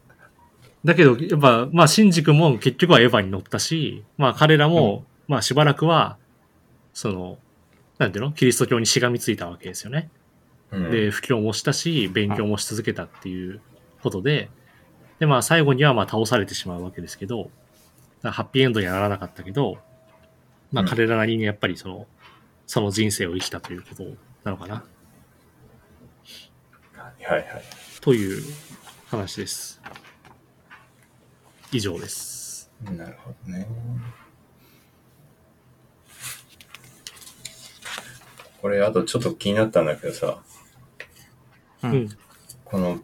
[0.87, 6.17] だけど、やっぱ、まあ、シンジ君も結局はエヴァに乗ったし、まあ、彼らも、まあ、しばらくは、
[6.95, 7.39] その、
[7.99, 8.33] なんていうの？
[8.33, 10.11] キリスト教にしがみついたわけですよね。
[10.71, 13.61] うん、で、布教もしたし、勉強もし続けたっていう
[14.03, 14.49] ことで、
[15.19, 17.51] で、まあ、最後には、まあ、倒されてしまうわけですけど、
[18.23, 19.79] ハッピーエンドにはならなかったけど、
[20.73, 22.07] まあ、うん彼らなりにやっぱりその、
[22.67, 24.05] その人生を生きたということ
[24.45, 24.85] なのかな、
[26.95, 27.47] はいはい。
[28.01, 28.43] という
[29.07, 29.81] 話です。
[31.73, 32.71] 以上です。
[32.85, 33.67] なるほどね。
[38.63, 40.43] これ、あとちょっと気になったんだけどさ、
[41.83, 42.09] ううんん。
[42.65, 42.99] この、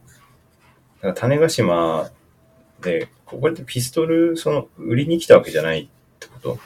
[1.14, 2.10] 種子島
[2.80, 6.58] でこれってピストル、その、売りに来たわけじゃないってこと？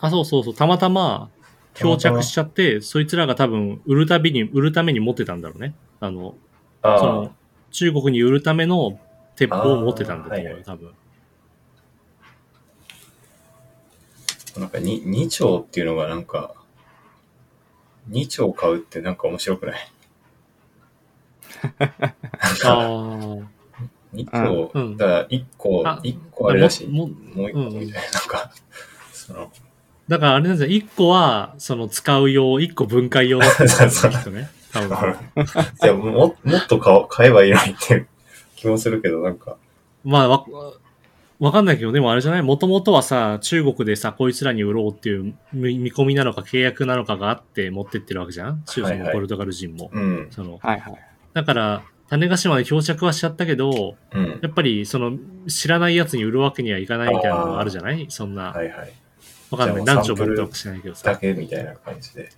[0.00, 0.54] あ、そうそうそう。
[0.54, 1.30] たまたま、
[1.74, 5.74] 漂着しちゃって、そいつらが多分、売るたびに、売るために持ってたんだろうね。
[6.00, 6.36] あの、
[6.82, 7.34] ああその、
[7.70, 8.98] 中国に売るための
[9.40, 10.94] 鉄砲を持ってたんだと思うよ、あーはいはい多分。
[14.58, 16.54] なんかに2丁っていうのがなんか、
[18.10, 19.88] 2丁買うってなんか面白くない？
[21.78, 22.10] な んあか、
[22.64, 22.76] あ。
[24.14, 28.52] 2丁、うんだから1個、あ一個あれだし、ももう1個みたいな、なんか、
[29.12, 29.52] その、
[30.08, 30.76] だからあれなんですよ。
[30.76, 34.50] 一個は、その使う用、一個分解用だったんですよ、 ね。
[34.72, 35.16] 多分。
[35.82, 38.08] いや、も、もっと買お買えばいいのにっていう
[38.60, 39.56] 気もするけど、なんか、
[40.04, 40.44] まあ、わ、
[41.38, 42.42] わかんないけど、でもあれじゃない？
[42.42, 48.62] もともとはさ、中国でさ、こいつらに売ろうっていう見見込みなのか契約なのかがあって持ってってるわけじゃん？
[48.66, 49.90] 中はいはい国ポルトガル人も。
[49.90, 51.00] うん、その、はいはい。
[51.32, 54.40] だから、種子島で漂着はしちゃったけど、うん。
[54.42, 55.16] やっぱり、その、
[55.48, 58.04] 知らない奴に売るわけにはいかないみたいなのがあるじゃない？
[58.10, 58.92] そんな、はいはい。
[59.50, 59.84] わかんない。
[59.84, 61.16] 何丁持ってるわけしないけどださ。
[61.16, 62.28] けみたいな感じで。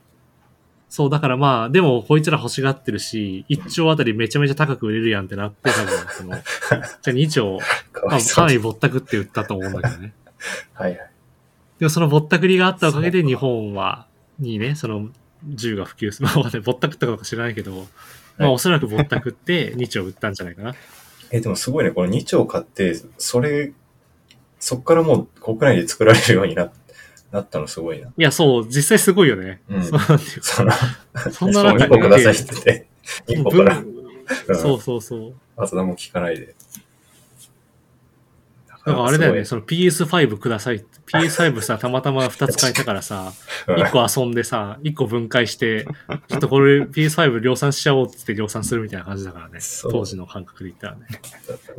[0.92, 7.58] そう、だからまあ、でも、こいつら欲しがってるし、1丁あたりめちゃめちゃ高く売れるやんってなって、多分、その、 じゃあ2丁、
[7.92, 8.20] かまあ。
[8.20, 10.12] かなりぼったくって売ったと思うんだけどね。
[10.74, 11.10] はいはい。
[11.78, 14.06] でもそのぼったくりがあったおかげで日本は、
[14.38, 15.08] にね、その
[15.48, 16.28] 銃が普及する。
[16.28, 17.86] まあぼったくったかどうか知らないけど、
[18.36, 20.74] まあおそらくぼったくって2丁売ったんじゃないかな。
[21.30, 21.90] え、でもすごいね。
[21.92, 23.72] この2丁買って、それ、
[24.60, 26.70] そっからもう国内で作られるようにな
[27.32, 28.08] なったのすごいな。
[28.08, 29.62] いや、そう、実際すごいよね。
[29.68, 32.86] うんそうなんていうかそんな中2個くださいって言って、
[33.26, 35.34] 2個から、分そうそうそう。
[35.56, 36.54] あと何も聞かないで。
[38.84, 40.84] だからあれだよね、すその PS5 ください。
[41.06, 43.32] PS5 さ、たまたま2つ買えたからさ、
[43.66, 45.86] ごい1個遊んでさ、1個分解して、
[46.28, 49.60] ちょっとこれ PS5 量産しちゃおうっつって量産するみたいな感じだからね。
[49.60, 51.06] そう当時の感覚で言ったらね。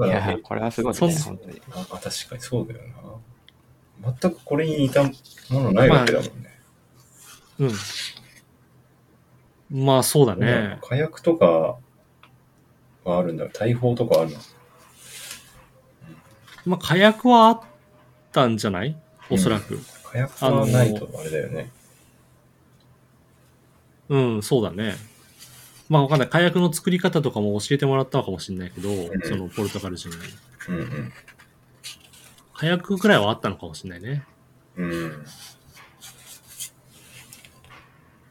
[0.08, 1.62] いや、これはすごいですね、本当に。
[1.76, 4.14] あ確かにそうだよな。
[4.22, 5.04] 全くこれに似た
[5.50, 6.60] ものないわけだもんね。
[7.60, 7.72] うん。
[9.86, 10.80] まあそうだね。
[10.82, 11.78] 火薬とか
[13.04, 13.48] はあるんだ。
[13.48, 14.38] 大砲とかあるの？
[16.66, 17.62] まあ火薬はあっ
[18.32, 18.96] たんじゃない？
[19.30, 19.80] おそらく。
[20.04, 21.72] 火薬はないとあれだよね。
[24.10, 24.96] うん、そうだね。
[25.90, 26.30] まあわかんない。
[26.30, 30.16] 火薬の作り方とかも教えてもらったのかもしれないけど、んそのポルトガル人に。
[30.70, 31.14] うん
[32.56, 34.24] 火薬くらいはあったのかもしれないね。
[34.78, 34.92] うん。
[34.92, 35.26] うん。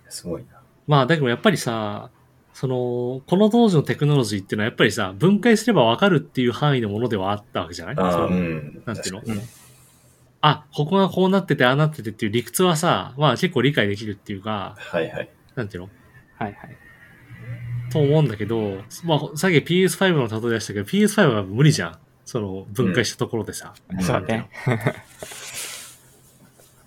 [0.09, 0.61] すごいな。
[0.87, 2.11] まあだけどやっぱりさ、
[2.53, 7.95] その、この当時のテクノロジーっていうのはやっぱりさ、分解すればわかるっていう範囲のものではあったわけじゃない？
[7.99, 8.83] あううん。
[8.85, 9.21] なんていうの？
[9.21, 9.43] 確かに
[10.43, 15.31] あ、ここがこうなってて、ああなっててっていう理屈はさ、まあ結構理解できるっていうか、はいはい。
[15.55, 15.89] なんていうの？
[16.37, 16.77] はいはい。
[17.91, 21.99] と思うんだけど、まあ、さっき PS5 の例え出したけど、PS5 は無理じゃん。
[22.25, 23.75] その、分解したところでさ。
[24.01, 24.49] そうね。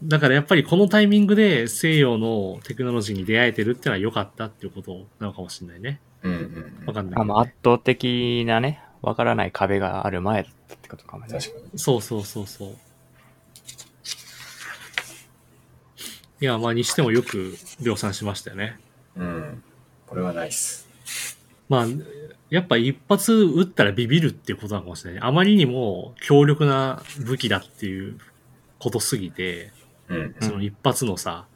[0.04, 6.00] だからやっぱりこのタイミングで西洋のテクノロジーに出会えてるってのは良かったっていうことなのかもしれないね。
[6.24, 11.32] うんうんわかんないね、あまあ、圧倒的なね、わからない壁がある前だったってことかもね。
[11.32, 11.80] 確かに。
[11.80, 12.76] そうそうそうそう。
[16.42, 18.78] いや、まあにしてもよく量産しましたよね。
[19.16, 19.64] うん。
[20.08, 20.88] これはナイス。
[21.70, 21.86] まあ、
[22.50, 25.22] やっぱ一発撃ったらビビるっていうことなのかもしれない。
[25.24, 28.18] あまりにも強力な武器だっていう
[28.80, 29.72] ことすぎて、
[30.10, 30.36] うん。
[30.40, 31.48] その一発のさ、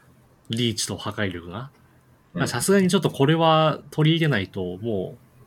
[0.50, 1.70] リーチと破壊力が。
[1.72, 5.40] うんさすがにちょっとこれは取り入れないと、もう、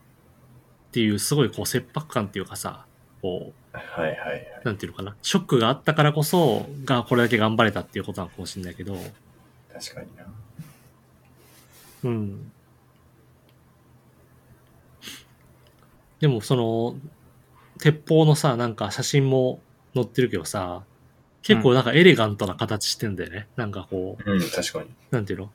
[0.88, 2.86] っていうすごいこう切迫感っていうかさ、
[3.22, 4.60] こはいはいはい。
[4.62, 5.16] う、なんていうのかな。
[5.22, 8.96] ショックがあったからこそ、がこれだけ頑張れたっていうことなのかもしれないけど、
[9.72, 10.24] 確かにな。
[12.04, 12.52] うん。
[16.20, 16.96] でもその、
[17.78, 19.60] 鉄砲のさ、なんか写真も
[19.94, 20.84] 載ってるけどさ、
[21.42, 23.48] 結構なんかエレガントな形してんだよね。
[23.56, 24.90] なんかこう、うん、確かに。
[25.10, 25.50] なんていうの？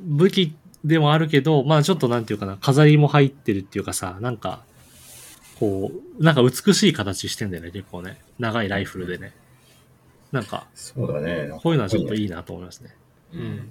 [0.00, 0.54] 武器
[0.84, 4.64] でもあるけど、まあちょっとなんていうかな、飾りも入ってるっていうかさ、なんか、
[5.60, 8.20] こう、なんか美しい形してんだよね、結構ね。
[8.40, 9.32] 長いライフルでね。
[10.32, 11.50] なんか、そうだね。
[11.62, 12.22] こういうのはちょっとい。
[12.22, 12.96] いいなと思いますね。
[13.32, 13.70] うん。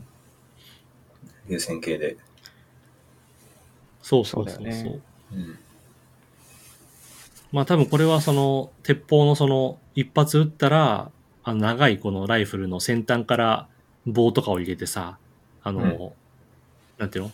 [1.50, 2.16] 優先系で。
[4.02, 4.72] そうそうそうそう。
[4.72, 5.00] そうね
[5.34, 5.60] うん。
[7.52, 11.12] まあ多分これはその、鉄砲のその、一発撃ったら、
[11.44, 13.68] あの長いこのライフルの先端から
[14.06, 15.18] 棒とかを入れてさ、
[15.64, 16.12] あの、うん
[16.98, 17.32] なんていうの？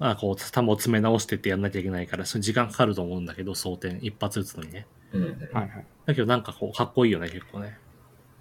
[0.00, 4.86] あこう、弾を詰め直してってやんなきゃいけないから、その時間かかると思うんだけど、装填、一発撃つのにね。
[5.12, 5.22] うん。
[5.52, 5.86] はいはい。
[6.06, 7.78] だけどなんかこう、かっこいいよね、結構ね。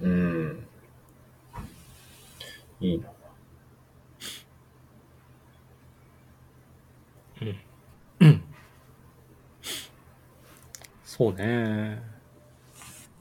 [0.01, 0.65] うん。
[2.81, 3.09] いいな。
[7.41, 7.55] うん。
[11.19, 12.01] そそうね。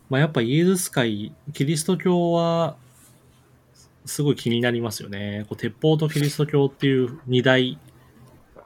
[0.08, 2.76] まあやっぱイエズス会、キリスト教は、
[4.06, 5.44] すごい気になりますよね。
[5.48, 7.76] こう鉄砲とキリスト教っていう二大、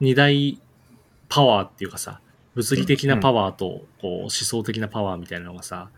[0.00, 0.60] 二大
[1.30, 2.20] パワーっていうかさ、
[2.54, 5.88] 物理的なパワーとこう思想的なパワーみたいなのがさ、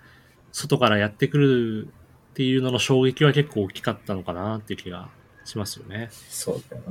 [0.52, 1.88] 外からやってくる
[2.30, 5.08] っていうのの衝撃は結構大きかったのかなっていう気が
[5.44, 6.08] しますよね。
[6.28, 6.82] そうだよ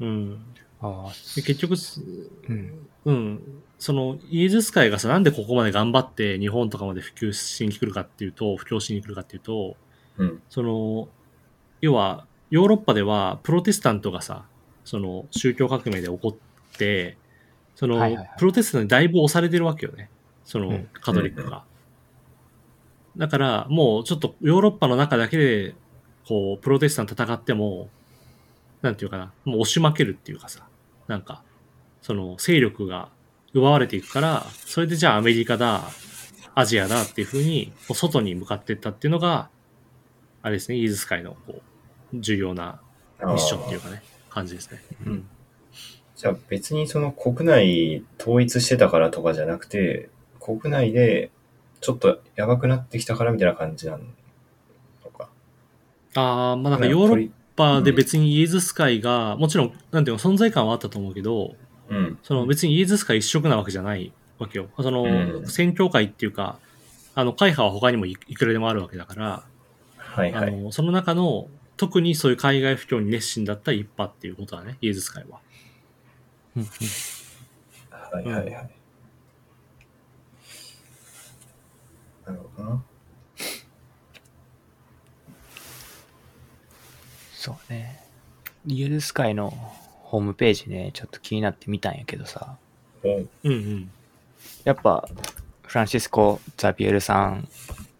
[0.00, 0.06] な。
[0.06, 0.44] うん。
[0.80, 2.02] ああ、で結局す、
[2.48, 2.86] うん。
[3.04, 3.62] うん。
[3.78, 9.76] その、イエズス会がさ、なんでここまで頑張って日本とかまで普及しに来るかっていうと、布教しに来るかっていうと、
[10.16, 10.42] うん。
[10.48, 11.08] その、
[11.80, 14.44] 要は、ヨーロッパではプロテスタントがさ、
[14.84, 17.16] その宗教革命で起こって、
[17.74, 20.10] その、はいはいはいプロテスタントにだいぶ押されてるわけよね。
[20.44, 21.64] そのうん、カトリックが。
[23.16, 25.74] だから、もうちょっとヨーロッパの中だけで、
[26.26, 27.88] こう、プロテスタント戦っても、
[28.82, 30.66] なんていうかな、もう押し負けるっていうかさ、
[31.10, 31.42] なんか、
[32.02, 33.10] その勢力が
[33.52, 35.82] 奪われていくから、それでじゃあアメリカだ、
[36.54, 39.50] アジアだっていう風に、こう外に向かっていったっていうのが、
[40.40, 41.60] あれですね、イーズス会のこ
[42.14, 42.80] う重要な
[43.20, 44.80] ミッションっていうかね、感じですね。
[45.04, 45.28] うん。
[46.14, 51.32] じゃあ別にその国内統一してたからとかじゃなくて、国内で
[51.80, 55.28] ちょっとやばくなってきたからみたいな感じなのか。
[56.14, 61.54] ああ、まあなんかヨーロッパで別にイーズス会が、もちろん、なんていうの、存在感はあったと思うけど、
[61.90, 62.18] うん。
[62.22, 64.68] その別にイーズス会一色なわけじゃないわけよ。
[64.78, 65.06] その、う
[65.42, 66.58] ん宣教会っていうか、
[67.14, 69.44] あの、会派は他にもいいくらでもあるわけだから、
[69.98, 70.48] はいはい。
[70.48, 75.40] あの、その中の、特にそういう海外布教に熱心だった一派っていうことだね、イエズス会は。
[76.56, 76.68] うんうん
[77.90, 78.70] はいはいはい。
[82.26, 82.82] なるほどな。
[87.40, 87.98] そうね。
[88.66, 89.48] イエルス会の
[90.02, 92.58] ホームページね、ちょっと気になって見たんやけどさ、
[93.02, 93.90] おうんうん。
[94.64, 95.08] やっぱ、
[95.62, 97.48] フランシスコ・ザビエルさん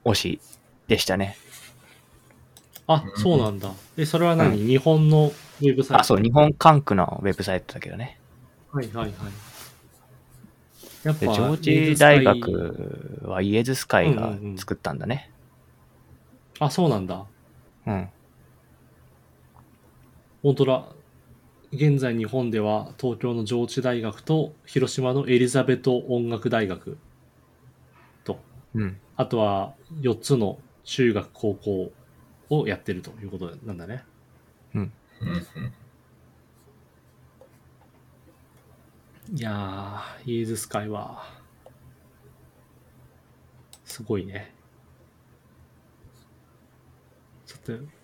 [0.04, 0.40] 推し
[0.88, 1.38] でしたね。
[2.86, 3.72] あ、うんそうなんだ。
[3.96, 6.00] で、それは何、日本のウェブサイト？
[6.02, 8.20] あ、そう、日本管区のウェブサイトだけどね。
[8.72, 9.12] はいはいはい。
[11.02, 15.30] やっで、ぱ、ジョージ大学はイエズス会が作ったんだね。
[16.58, 17.24] あ、そうなんだ。
[17.86, 18.08] うん。
[20.42, 20.84] 本当だ。
[21.72, 26.98] 現在日本では東京の上智大学と広島のエリザベト音楽大学
[28.24, 28.40] と、
[28.74, 29.00] うん。
[29.16, 31.92] あとは4つの中学高校
[32.48, 34.02] をやってるということなんだね。
[34.74, 35.72] うんうん。
[39.32, 41.22] いやー、イエズス会は、
[43.84, 44.52] すごいね。
[47.46, 47.99] ちょっと、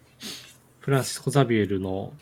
[0.87, 2.12] フランシスコ・ザビエルの、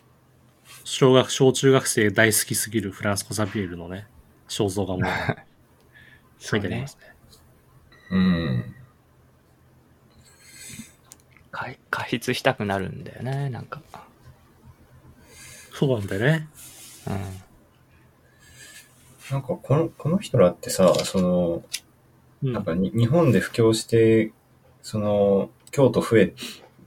[0.85, 4.07] 小学、小中学生大好きすぎるフランシスコ・ザビエルのね、
[4.48, 5.03] 肖像画も
[6.40, 7.14] 書いてありますね。
[8.09, 8.74] うん。
[11.50, 13.83] 加加筆したくなるんだよね、なんか。
[15.70, 16.48] そうなんだよね。
[17.07, 17.14] うん。
[19.31, 21.62] なんかこの、この人らってさ、その、
[22.42, 22.55] うん。
[22.55, 24.33] なんかに日本で布教して、
[24.81, 26.33] その、京都増え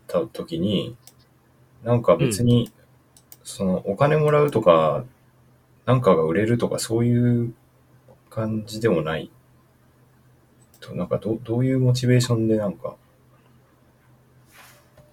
[0.08, 0.98] た時に、
[1.84, 2.72] なんか別に、
[3.44, 5.06] その、お金もらうとか、
[5.86, 7.54] なんかが売れるとか、そういう
[8.30, 9.32] 感じでもない。
[10.80, 12.96] となんかど、どういうモチベーションでなんか、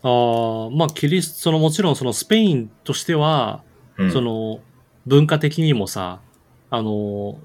[0.03, 3.63] ああ、まあ、キリスト、そのもちろんそのスペインとしては、
[3.97, 4.61] うん、その
[5.07, 6.21] 文化的にもさ、
[6.71, 7.39] あの、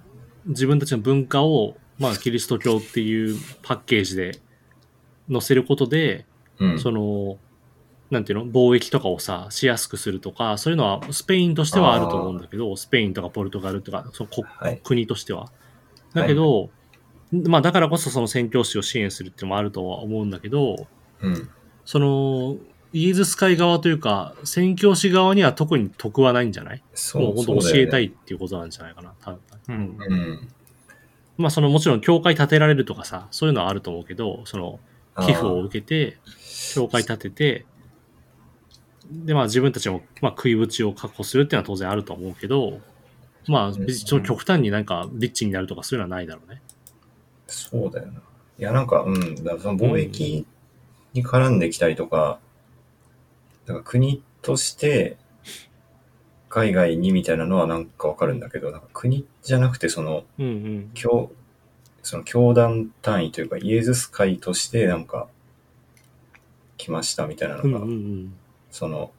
[0.45, 4.39] 自分たちの文化を、まあ、キリスト教っていうパッケージで
[5.31, 6.25] 載せることで、
[6.59, 7.37] うん、その、
[8.11, 8.47] なんていうの？
[8.47, 14.81] 貿易とかをさ、しやすくするとか、そういうのはスペインとしてはあると思うんだけど、スペインとかポルトガルとか、その国はい。
[14.83, 15.51] 国としては。
[16.13, 16.71] だけど、
[17.31, 20.87] まあだからこそその宣教師を支援するっていうのもあるとは思うんだけど、
[21.21, 21.49] うん。
[21.85, 22.57] その、
[22.91, 26.83] イーズスカイ側というか、宣教師側には特に得はないんじゃない？
[26.95, 29.39] そう、もう本当教えたいっていうことなんじゃないかな、多分。
[29.67, 29.97] うん。
[29.99, 30.49] うん。
[31.37, 34.79] まあそのもちろん教会建てられるとかさ、そういうのはあると思うけど、その
[35.21, 36.17] 寄付を受けて、
[36.73, 37.65] 教会建てて、
[39.09, 42.79] でまあ自分たちも、まあ、食いぶちを確保するっていうのは当然あると思うけど、
[43.47, 46.61] まあ別にその極端になんかリッチになるとかそういうのはないだろうね。
[47.47, 48.19] そうだよな。
[48.59, 50.45] いや、なんか、うん、だその貿易
[51.13, 52.39] に絡んできたりとか、
[53.65, 55.17] だから国として
[56.49, 60.91] 海外にみたいなのはなんかわかるんだけど、なんか国じゃなくてその、うんうん。
[60.93, 61.31] 教、
[62.03, 65.27] その教団単位というか、イエズス会としてなんか、
[66.77, 68.33] 来ましたみたいなのが、うんうんうん。
[68.71, 69.11] その、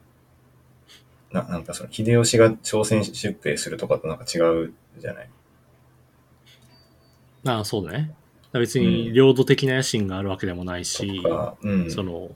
[1.31, 5.29] な、なんかその、秀吉が朝鮮出兵するとかとなんか違うじゃない？
[7.45, 8.13] ああ、そうだね。
[8.53, 11.21] 別に領土的な野心があるわけでもないし、
[11.61, 11.89] うん。
[11.89, 12.31] その、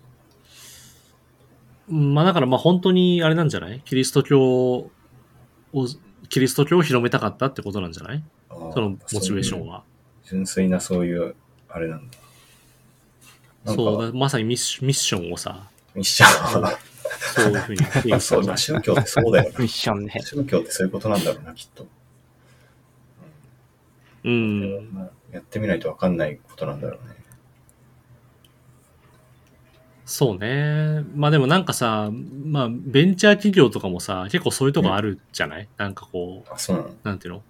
[1.90, 3.82] まあだからまあ本当にあれなんじゃない？
[3.84, 4.92] キリスト教を、
[6.30, 8.24] キリスト教を広めたかったってことなんじゃない？
[8.50, 9.84] そのモチベーションは。
[10.24, 11.36] 純粋なそういう、
[11.68, 12.18] あれなんだ。
[13.66, 16.64] なんかそうだ、まさにミッシミッションをさ、ミッション。
[17.34, 19.60] そういうふうに定義そうだ、宗教ってそうだよな。
[19.60, 20.14] ミッションね。
[20.24, 21.88] 宗教ってそういうことなんだろうな、きっと。
[24.24, 24.90] うん。
[24.94, 27.16] まあやってみないとわかんないことなんだろうね。
[30.06, 31.04] そうね。
[31.16, 32.12] まあでもなんかさ、
[32.46, 36.90] まあベンチャー企業とかもさ、結構そういうとこあるじゃない、なんかこう、あ、そうなの？
[37.04, 37.44] なんていうの？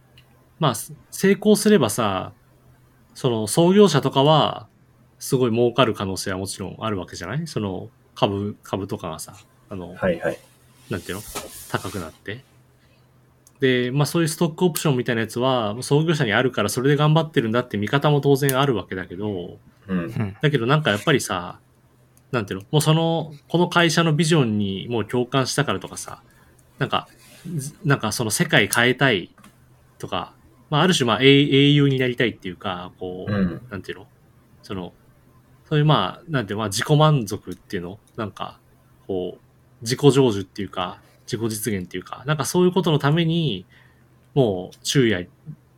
[0.57, 0.73] まあ、
[1.11, 2.31] 成功すればさ、
[3.13, 4.67] その創業者とかは、
[5.19, 7.45] すごい儲かる可能性はもちろんあるわけじゃない？
[7.45, 9.35] その株、株とかがさ、
[9.69, 10.39] あの、はいはい。
[10.89, 11.23] なんていうの？
[11.69, 12.43] 高くなって。
[13.59, 19.57] で、まあそういうストックオプションみたいなやつは、創業者にあるからそれで頑張ってるんだって見方も当然あるわけだけど、
[19.87, 19.97] うん。
[19.97, 20.37] うん。
[20.41, 21.59] だけどなんかやっぱりさ、
[22.31, 22.65] なんていうの？
[22.71, 26.21] もうその、この会社のビジョンにもう共感したからとかさ、
[26.79, 27.07] なんか、
[27.55, 29.29] ずなんかその世界変えたい
[29.99, 30.33] とか、
[30.69, 33.61] まあある種まあ英英雄になりたいっていうか、こう、うん。
[33.69, 34.07] なんていうの？
[34.63, 34.93] その、
[35.69, 36.59] そういうまあ、なんていうの？
[36.59, 37.99] まあ自己満足っていうの？
[38.17, 38.59] なんか、
[39.07, 39.39] こう、
[39.85, 43.65] 自己成就っていうか、自己実現っていうか、なんかそういうことのために、
[44.33, 45.29] もう昼夜、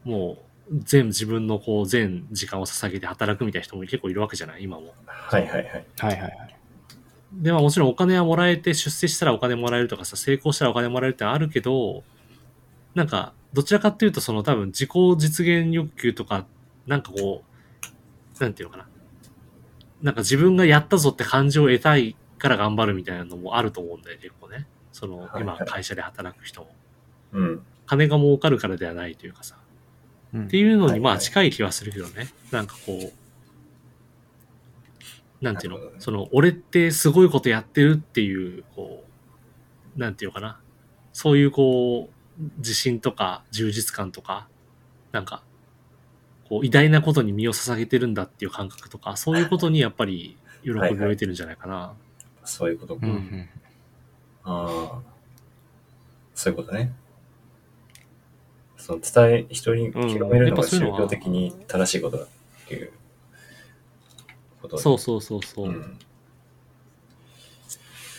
[0.03, 0.37] も
[0.71, 4.93] う全自分のこう全時間を捧げて働くみたいな人も結構いるわけじゃない今も。
[5.05, 5.65] はいはいはい。
[5.65, 6.55] はいはいはい。
[7.33, 12.03] で、まあもちろんお金はもらえて出世したらお金もらえるとかさ、成功したらお金もらえるってあるけど、
[12.95, 16.45] なんか、どちらかっていうとその多分自己実現欲求とか、
[16.85, 17.43] なんかこ
[18.39, 18.87] う、なんていうのかな。
[20.01, 24.67] なんか自分がやったぞって感情を得たいから頑張るみたいなのもあると思うんだよ、結構ね。
[24.91, 26.75] その、今はいはい会社で働く人も。
[27.33, 27.61] うん。
[27.85, 29.57] 金が儲かるからではないというかさ。
[30.33, 32.27] うんっていうのにまあはいはい近い気はするけどね。
[32.51, 33.11] なんかこう、
[35.43, 35.79] なんていうの？
[35.79, 39.03] ねその、俺ってすごいことやってるっていう、こ
[39.95, 40.59] う、なんていうのかな。
[41.13, 44.47] そういうこう、自信とか充実感とか、
[45.11, 45.43] なんか、
[46.49, 51.93] こう、偉大なことに身を捧げてるんだっていう感覚とか、そういうことにやっぱり喜びを得てるんじゃないかな。
[52.47, 53.05] そういうことか。
[53.05, 53.49] うんうん。
[54.43, 55.01] ああ。
[56.33, 56.93] そういうことね。
[58.77, 62.27] その伝え、人に広めるのが宗教的に正しいことだっ
[62.67, 62.91] ていう
[64.61, 65.67] ことそうそうそうそう。
[65.67, 65.99] うん。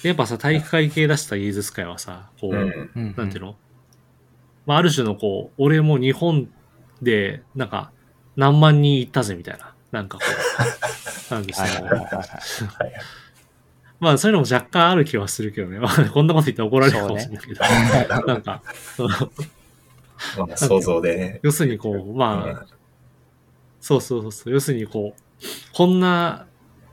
[0.03, 2.91] やっぱさ、体育会系出したイーズス会はさ、こう、うん。
[2.97, 3.57] うんなんていうの？
[4.67, 6.49] まあ、ある種のこう、俺も日本
[7.01, 7.93] で、なんか、
[8.37, 9.75] 何万人行ったぜみたいな。
[9.91, 10.25] なんかこ
[11.31, 12.23] う、 なんですけどはいはいはいはい。
[12.23, 13.03] はい。
[14.01, 15.79] まあ、そういうのも若干ある気はするけどね。
[15.79, 17.61] まあ、こんなこと言ったら怒られるかもしれないけど。
[18.27, 18.63] なんか、
[18.97, 19.09] その
[20.47, 21.41] まあ、想像でね。
[21.43, 22.67] 要するにこう、まあ、
[23.81, 25.21] そうそうそうそう、要するにこう、
[25.73, 26.47] こんな、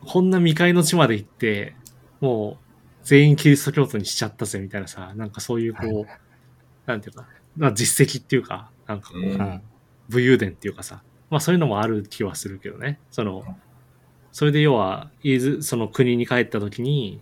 [0.05, 1.75] こんな未開の地まで行って、
[2.21, 2.65] もう、
[3.03, 9.61] 全員キリスト教徒にしちゃったぜみたいなさ、なんかそういうこう、なんていうか、まあ実績っていうか、なんかこう、うんうん。
[10.09, 12.99] 武勇伝っていうかさ、まあそういうのもある気はするけどね。
[13.11, 13.43] その、
[14.35, 17.21] それで要は、イーズその国に帰った時に、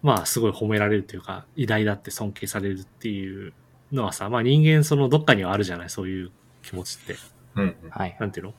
[0.00, 3.52] まあすごい褒められるというか、偉大だって尊敬されるっていう
[3.92, 6.30] のはさ、まあ人間そのどっかにはあるじゃない、そういう
[6.62, 7.16] 気持ちって。
[7.56, 7.76] うん。
[7.90, 8.16] はい。
[8.18, 8.54] なんていうの？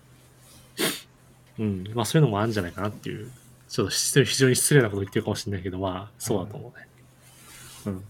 [1.58, 1.92] うん。
[1.96, 3.32] まあそういうのもあるんじゃないかなっていう。
[3.68, 6.88] ちょっと非常に失礼なこと言ってるかもしれないけど、まあそうだと思うね。
[7.88, 8.04] うん。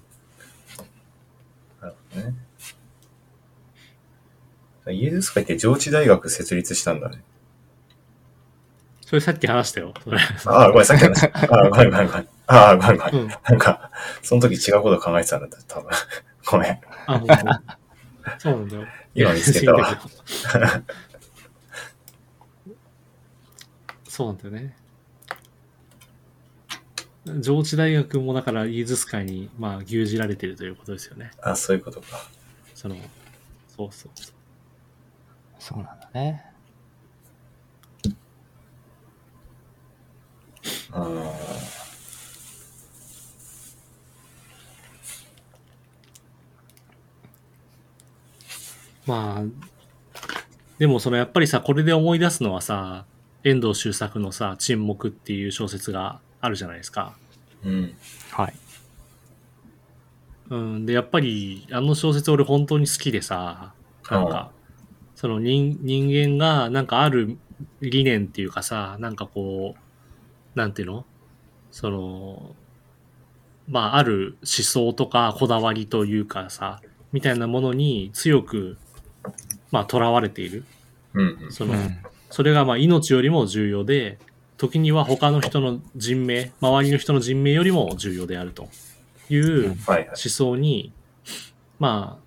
[1.79, 2.35] なるほどね。
[4.99, 7.23] イエズス会って上智大学設立したんだね。
[9.09, 9.91] それさっき話したよ。
[10.03, 11.25] それああ、ごめん、さっきの話。
[11.25, 12.27] ああ、ごめん、ごめん、ごめん。
[12.45, 13.15] ああ、ごめん、ごめん。
[13.15, 13.27] うん。
[13.27, 13.89] なんか、
[14.21, 15.89] その時違うこと考えてたんだった、多分。
[16.45, 16.79] ごめん。
[17.07, 17.19] あ、
[18.37, 18.85] そうなんだよ。
[19.15, 19.99] 今見つけたわ。
[24.07, 24.75] そうなんだよね。
[27.39, 31.31] 上智大学もだからイーズス会にまあ牛耳られてるということですよね。
[31.41, 32.29] あ、そういうことか。
[32.75, 32.95] その、
[33.75, 34.33] そうそうそう。
[35.57, 36.48] そうなんだね。
[40.91, 41.07] あ
[49.05, 49.43] まあ、
[50.77, 53.05] でもそのやっぱりさ、これで思い出すのはさ、
[53.43, 57.15] 遠藤周作のさ、沈黙っていう小説があるじゃないですか。
[57.65, 57.95] ーうん。
[58.31, 58.53] はい。
[60.49, 63.73] うん、で、やっぱり、あの小説俺本当に好きでさ、
[64.09, 64.51] なんか、
[65.15, 67.37] その人人間がなんかある
[67.81, 69.88] 理念っていうかさ、なんかこう、
[70.55, 71.05] なんていうの？
[71.71, 72.55] その、
[73.67, 76.81] まあある思想とかこだわりというかさ、
[77.11, 78.77] みたいなものに強く、
[79.71, 80.65] まあ囚われている。
[81.13, 81.51] うんうん。
[81.51, 81.75] その、
[82.29, 84.19] それがまあ命よりも重要で、
[84.57, 88.67] 時には他の人の人命、周りの人の人命よりも重要であると
[89.29, 89.75] いう。
[89.87, 90.91] 思想に、
[91.79, 92.19] ま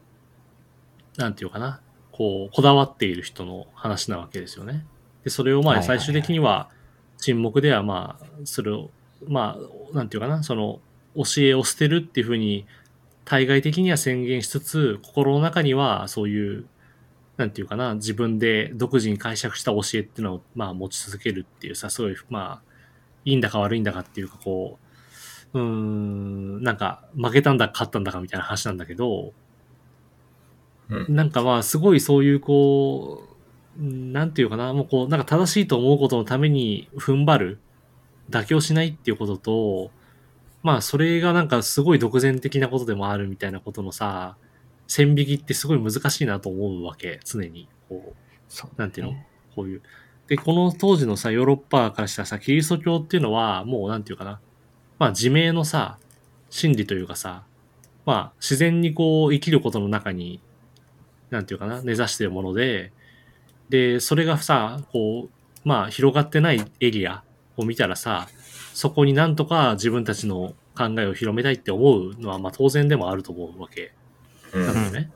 [1.19, 4.87] あ、なんていうかな、こう、こだわっている人の話なわけですよね。
[5.25, 6.71] で、それをまあはいはいはい最終的には
[7.23, 8.91] 沈黙ではまあ、それを、
[9.29, 9.57] ま
[9.93, 10.81] あ、なんていうかな、その、
[11.15, 12.67] 教えを捨てるっていうふうに、
[13.25, 16.67] 対外的には宣言しつつ、心の中にはそういう、
[17.37, 22.73] なんていうかな、自分で独自に解釈した教えっていうのを、まあ、持ち続けるっていうさ、すごい、まあ、
[23.25, 24.79] いいんだか悪いんだかっていうか、こ
[25.55, 29.33] う、うーん、なんか、負けたんだか勝ったんだかみたいな話なんだけど、
[30.91, 31.15] うん。
[31.15, 33.32] なんかまあ、すごいそういう、こう、うん
[33.79, 37.59] なんていうかな、もうこう、なんか正しいと思うことのために踏ん張る、
[38.31, 39.91] 妥協しないっていうことと、
[40.63, 44.37] まあ、それがなんかすごい独善的なことでもあるみたいなことのさ、
[44.87, 47.69] 線引きってすごい難しいなと思うわけ、常に。
[47.89, 48.17] こう、
[48.49, 49.15] そうなんていうの？
[49.57, 49.83] こういう。
[50.29, 54.41] で、この当時のさ、ヨーロッパからしたらさ、キリスト教っていうのは、もうなんていうかな。
[54.99, 55.99] まあ、自明のさ、
[56.51, 57.45] 真理というかさ、
[58.05, 60.41] まあ、自然にこう、生きることの中に、
[61.31, 62.93] なんていうかな、根ざしてるもので、
[63.73, 65.31] で、それがさ、こ
[65.65, 67.25] う、まあ、広がってないエリア
[67.57, 68.29] を見たらさ、
[68.75, 73.93] そこになんとか自分たちの考えを広めたいって思うのは、まあ、当然でもあると思うわけ
[74.53, 75.11] うんなんだよね。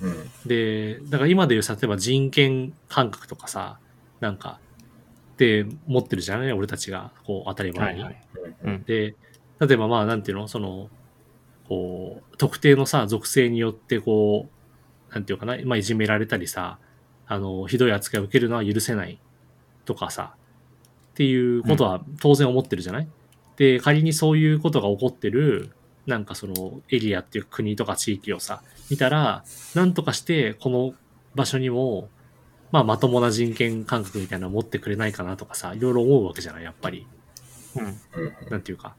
[0.00, 0.30] うん。
[0.46, 3.78] で、だから今でいうさ、例えば人権感覚とかさ、
[4.20, 4.58] なんか、
[5.36, 6.52] で持ってるじゃない？
[6.52, 8.02] 俺たちが、こう、当たり前に。
[8.02, 8.26] はいはい。
[8.64, 8.82] うん。
[8.84, 9.16] で、
[9.60, 10.48] 例えばまあ、なんていうの？
[10.48, 10.88] その、
[11.68, 14.48] こう、特定のさ、属性によって、こ
[15.10, 16.78] う、なんていうかな、まあ、いじめられたりさ、
[17.32, 19.18] あの、ひどい扱いを受けるのは許せない
[19.84, 20.34] とかさ、
[21.12, 23.08] っていうことは当然思ってるじゃない、
[23.56, 25.70] で、仮にそういうことが起こってる、
[26.06, 30.94] なんかそのエリアっていう国とか地域をさ、見たら、なんとかしてこの
[31.34, 32.08] 場所にも、
[32.70, 37.06] まあまともな人権感覚みたいなのを持ってくれないかなとかさ、いろいろ思うわけじゃない、やっぱり。
[37.76, 37.84] うん。
[37.84, 38.00] うん
[38.50, 38.94] なんていうか。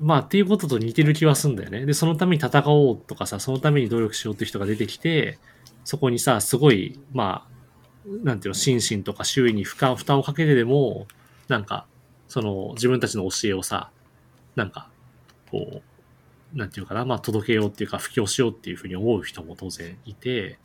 [0.00, 1.86] まあっていうことと似てる気はするんだよね。
[1.86, 5.38] で、そのために戦おうとかさ、そのために努力しようっていう人が出てきて、
[5.84, 11.06] そこにさ、すごい、まあ、なんていうの、心身とか周囲に負荷負担をかけてでも、
[11.48, 11.86] なんか、
[12.28, 13.90] その自分たちの教えをさ、
[14.56, 14.88] なんか、
[15.50, 15.82] こ
[16.54, 20.58] う、なんていうかな、まあ届けようっていうか、布教しようっていうふうに思う人も当然いて、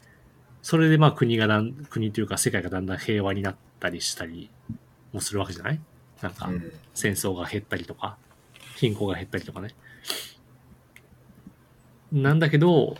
[0.62, 4.50] それでまあ国がだん、国というか世界がだんだん平和になったりしたり
[5.14, 5.80] もするわけじゃない？
[6.22, 8.18] なんか、うん戦争が減ったりとか、
[8.76, 9.70] 貧困が減ったりとかね。
[12.12, 12.98] なんだけど、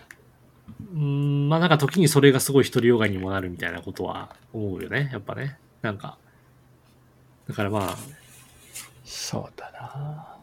[0.82, 5.58] うーんまあなんか時にそれがすごい独りよがりにもなるみたいなことは思うよね、やっぱね。
[5.82, 6.18] なんか。
[7.48, 7.98] だからまあ、
[9.04, 10.40] そうだな。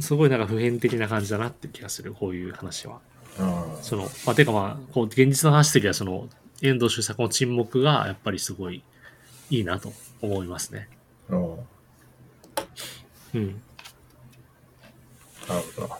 [0.00, 3.00] すごいなんか普遍的な感じだなって気がする、こういう話は。
[3.38, 6.28] あその、まあ、てかまあ、こう、現実の話的にはその、
[6.62, 8.82] 遠藤周作の沈黙がやっぱりすごい
[9.50, 10.88] いいなと思いますね。
[11.28, 11.58] あ、うん
[13.34, 13.62] うん。
[15.48, 15.88] なるほどな。
[15.88, 15.96] ちょっ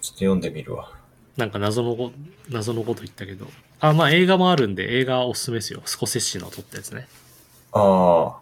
[0.00, 0.99] と読んでみるわ。
[1.36, 2.12] なんか謎のこ、
[2.48, 3.46] 謎のこと言ったけど。
[3.80, 5.82] あ、まあ映画もあるんで、映画おすすめですよ。
[5.84, 7.08] スコセッシの撮ったやつね。
[7.72, 8.40] ああ。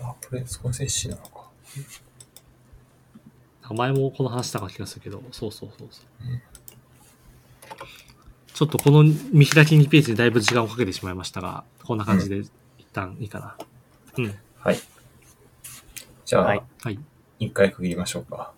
[0.00, 1.50] あ、これ、スコセッシなのか。
[3.74, 6.06] 前もこの話したか気がするけど、そうそうそうそう。
[8.52, 12.50] ちょっとこの見開き2ページにだいぶ時間をかけてしまいましたが、こんな感じで一
[12.92, 13.56] 旦いいかな。
[14.18, 14.38] うん。
[14.58, 14.78] はい。
[16.24, 16.98] じゃあ、はいはい。
[17.38, 18.52] 一回区切りましょうか。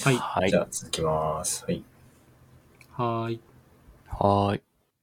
[0.00, 0.24] はい。
[0.24, 0.42] はい。
[0.42, 0.62] はいじゃ。
[0.62, 1.64] あ、続きます。
[1.64, 1.84] はい。
[2.90, 3.40] はーい。
[4.08, 4.62] はーい。